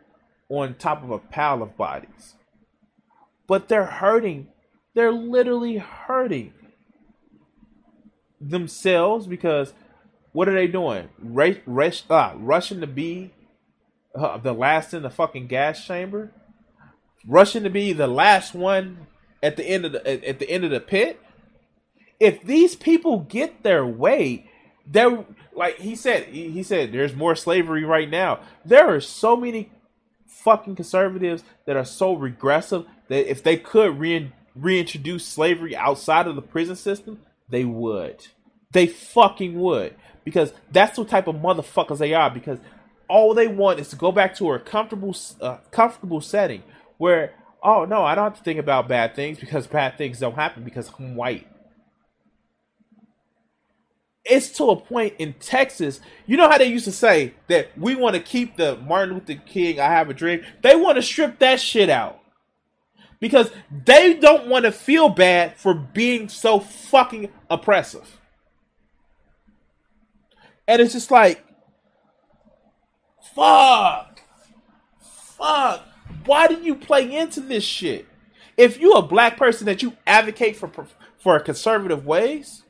on 0.49 0.75
top 0.75 1.03
of 1.03 1.11
a 1.11 1.19
pile 1.19 1.61
of 1.61 1.77
bodies. 1.77 2.35
But 3.47 3.67
they're 3.67 3.85
hurting. 3.85 4.47
They're 4.95 5.11
literally 5.11 5.77
hurting 5.77 6.53
themselves 8.39 9.27
because 9.27 9.73
what 10.31 10.47
are 10.47 10.53
they 10.53 10.67
doing? 10.67 11.09
Rush, 11.19 11.57
rush, 11.65 12.03
uh, 12.09 12.33
rushing 12.35 12.81
to 12.81 12.87
be 12.87 13.33
uh, 14.15 14.37
the 14.37 14.53
last 14.53 14.93
in 14.93 15.03
the 15.03 15.09
fucking 15.09 15.47
gas 15.47 15.83
chamber, 15.83 16.31
rushing 17.25 17.63
to 17.63 17.69
be 17.69 17.93
the 17.93 18.07
last 18.07 18.53
one 18.53 19.07
at 19.41 19.57
the 19.57 19.65
end 19.65 19.85
of 19.85 19.91
the 19.93 20.07
at, 20.07 20.23
at 20.23 20.39
the 20.39 20.49
end 20.49 20.63
of 20.63 20.71
the 20.71 20.79
pit. 20.79 21.19
If 22.19 22.43
these 22.43 22.75
people 22.75 23.19
get 23.19 23.63
their 23.63 23.85
way, 23.85 24.49
they're 24.85 25.25
like 25.55 25.79
he 25.79 25.95
said. 25.95 26.25
He, 26.25 26.49
he 26.49 26.63
said 26.63 26.91
there's 26.91 27.15
more 27.15 27.35
slavery 27.35 27.83
right 27.83 28.09
now. 28.09 28.39
There 28.65 28.93
are 28.93 29.01
so 29.01 29.35
many 29.35 29.71
fucking 30.27 30.75
conservatives 30.75 31.43
that 31.65 31.75
are 31.75 31.85
so 31.85 32.13
regressive 32.13 32.85
that 33.07 33.29
if 33.29 33.43
they 33.43 33.57
could 33.57 33.99
re- 33.99 34.31
reintroduce 34.55 35.25
slavery 35.25 35.75
outside 35.75 36.27
of 36.27 36.35
the 36.35 36.41
prison 36.41 36.75
system, 36.75 37.19
they 37.49 37.65
would. 37.65 38.27
They 38.71 38.87
fucking 38.87 39.59
would. 39.59 39.95
Because 40.23 40.53
that's 40.71 40.97
what 40.97 41.07
type 41.07 41.27
of 41.27 41.35
motherfuckers 41.35 41.99
they 41.99 42.13
are. 42.13 42.29
Because 42.29 42.59
all 43.07 43.33
they 43.33 43.47
want 43.47 43.79
is 43.79 43.87
to 43.89 43.95
go 43.95 44.11
back 44.11 44.35
to 44.35 44.51
a 44.51 44.59
comfortable, 44.59 45.15
uh, 45.41 45.57
comfortable 45.71 46.21
setting 46.21 46.63
where, 46.97 47.33
oh 47.63 47.85
no, 47.85 48.03
I 48.03 48.15
don't 48.15 48.25
have 48.25 48.37
to 48.37 48.43
think 48.43 48.59
about 48.59 48.87
bad 48.87 49.15
things 49.15 49.39
because 49.39 49.67
bad 49.67 49.97
things 49.97 50.19
don't 50.19 50.35
happen 50.35 50.63
because 50.63 50.91
I'm 50.99 51.15
white. 51.15 51.47
It's 54.25 54.49
to 54.57 54.65
a 54.71 54.75
point 54.75 55.13
in 55.19 55.33
Texas. 55.39 56.01
You 56.25 56.35
know 56.35 56.49
how 56.49 56.57
they 56.57 56.65
used 56.65 56.83
to 56.83 56.91
say 56.91 57.33
that 57.47 57.77
we 57.77 57.95
want 57.95 58.15
to 58.15 58.21
keep 58.21 58.57
the 58.57 58.75
Martin 58.75 59.13
Luther 59.13 59.41
King, 59.45 59.79
I 59.79 59.85
have 59.85 60.09
a 60.09 60.13
dream? 60.13 60.43
They 60.61 60.75
want 60.75 60.97
to 60.97 61.01
strip 61.01 61.39
that 61.39 61.61
shit 61.61 61.89
out 61.89 62.19
because 63.19 63.51
they 63.85 64.13
don't 64.15 64.47
want 64.47 64.65
to 64.65 64.71
feel 64.71 65.09
bad 65.09 65.57
for 65.57 65.73
being 65.73 66.29
so 66.29 66.59
fucking 66.59 67.31
oppressive. 67.49 68.19
And 70.67 70.81
it's 70.81 70.93
just 70.93 71.11
like, 71.11 71.43
fuck, 73.33 74.21
fuck. 74.99 75.83
Why 76.25 76.47
do 76.47 76.55
you 76.55 76.75
play 76.75 77.15
into 77.15 77.39
this 77.39 77.63
shit? 77.63 78.07
If 78.57 78.79
you 78.79 78.93
a 78.93 79.01
black 79.01 79.37
person 79.37 79.65
that 79.67 79.81
you 79.81 79.93
advocate 80.05 80.55
for 80.57 80.69
for 81.17 81.39
conservative 81.39 82.05
ways, 82.05 82.63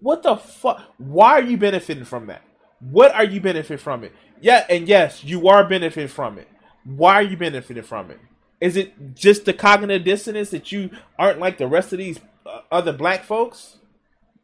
what 0.00 0.22
the 0.22 0.36
fuck? 0.36 0.82
Why 0.98 1.32
are 1.32 1.42
you 1.42 1.56
benefiting 1.56 2.04
from 2.04 2.26
that? 2.26 2.42
What 2.80 3.14
are 3.14 3.24
you 3.24 3.40
benefiting 3.40 3.78
from 3.78 4.04
it? 4.04 4.12
Yeah, 4.40 4.64
and 4.68 4.88
yes, 4.88 5.22
you 5.22 5.48
are 5.48 5.68
benefiting 5.68 6.08
from 6.08 6.38
it. 6.38 6.48
Why 6.84 7.14
are 7.16 7.22
you 7.22 7.36
benefiting 7.36 7.82
from 7.82 8.10
it? 8.10 8.18
Is 8.60 8.76
it 8.76 9.14
just 9.14 9.46
the 9.46 9.52
cognitive 9.52 10.04
dissonance 10.04 10.50
that 10.50 10.70
you 10.70 10.90
aren't 11.18 11.38
like 11.38 11.58
the 11.58 11.66
rest 11.66 11.92
of 11.92 11.98
these 11.98 12.20
uh, 12.44 12.60
other 12.70 12.92
black 12.92 13.24
folks? 13.24 13.78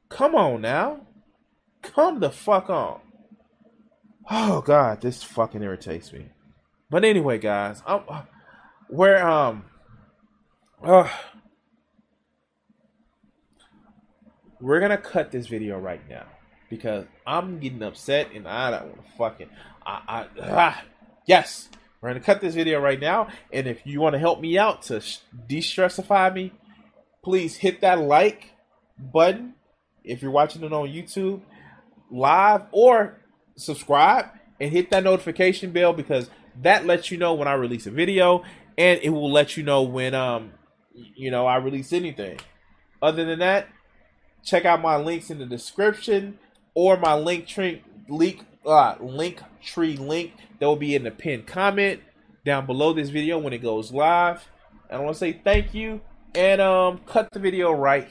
Come 0.09 0.35
on 0.35 0.63
now. 0.63 1.01
Come 1.83 2.21
the 2.21 2.31
fuck 2.31 2.71
on. 2.71 3.01
Oh 4.31 4.61
god, 4.61 5.03
this 5.03 5.23
fucking 5.23 5.63
irritates 5.63 6.13
me. 6.13 6.27
But 6.91 7.05
anyway, 7.05 7.39
guys, 7.39 7.83
I'm 7.87 8.03
uh, 8.09 8.23
where 8.89 9.27
um 9.27 9.65
uh, 10.83 11.09
we're 14.61 14.81
gonna 14.81 14.99
cut 14.99 15.31
this 15.31 15.47
video 15.47 15.79
right 15.79 16.07
now 16.09 16.27
because 16.71 17.05
I'm 17.27 17.59
getting 17.59 17.83
upset 17.83 18.33
and 18.35 18.49
I 18.49 18.71
don't 18.71 18.87
want 18.87 19.07
to 19.07 19.13
fucking 19.17 19.49
I 19.85 20.01
I 20.09 20.27
ah, 20.43 20.85
yes 21.27 21.69
we're 22.01 22.11
going 22.11 22.21
to 22.21 22.25
cut 22.25 22.41
this 22.41 22.55
video 22.55 22.81
right 22.81 23.01
now. 23.01 23.29
And 23.53 23.67
if 23.67 23.87
you 23.87 24.01
want 24.01 24.15
to 24.15 24.19
help 24.19 24.41
me 24.41 24.59
out 24.59 24.83
to 24.83 25.03
de-stressify 25.49 26.33
me, 26.35 26.53
please 27.25 27.57
hit 27.57 27.81
that 27.81 27.99
like 27.99 28.53
button 28.99 29.55
if 30.05 30.23
you're 30.23 30.31
watching 30.31 30.63
it 30.63 30.73
on 30.73 30.89
YouTube 30.89 31.43
live 32.11 32.63
or 32.71 33.19
subscribe 33.57 34.27
and 34.61 34.71
hit 34.71 34.91
that 34.91 35.05
notification 35.05 35.73
bell 35.73 35.93
because 35.93 36.31
that 36.63 36.87
lets 36.87 37.11
you 37.11 37.19
know 37.19 37.35
when 37.35 37.49
I 37.49 37.55
release 37.55 37.87
a 37.87 37.91
video 37.91 38.43
and 38.79 39.01
it 39.03 39.11
will 39.11 39.31
let 39.31 39.57
you 39.57 39.63
know 39.63 39.83
when 39.83 40.15
um 40.15 40.53
you 40.95 41.31
know 41.31 41.47
I 41.47 41.57
release 41.57 41.93
anything. 41.93 42.39
Other 43.03 43.25
than 43.25 43.41
that, 43.41 43.69
check 44.45 44.65
out 44.65 44.81
my 44.81 44.97
links 44.97 45.31
in 45.31 45.39
the 45.39 45.47
description 45.47 46.39
or 46.75 46.97
my 46.97 47.15
link 47.15 47.47
tree 47.47 47.83
link 48.09 48.45
uh, 48.67 48.97
link 49.01 49.41
tree 49.63 49.97
link 49.97 50.33
that 50.59 50.67
will 50.67 50.77
be 50.77 50.95
in 50.95 51.05
the 51.05 51.11
pinned 51.11 51.47
comment 51.47 52.01
down 52.45 52.67
below 52.67 52.93
this 52.93 53.09
video 53.09 53.39
when 53.39 53.53
it 53.53 53.63
goes 53.63 53.93
live. 53.93 54.49
And 54.89 55.01
I 55.01 55.05
want 55.05 55.15
to 55.15 55.19
say 55.19 55.33
thank 55.33 55.75
you 55.75 56.01
and 56.35 56.61
um 56.61 57.01
cut 57.07 57.31
the 57.33 57.39
video 57.39 57.73
right 57.73 58.05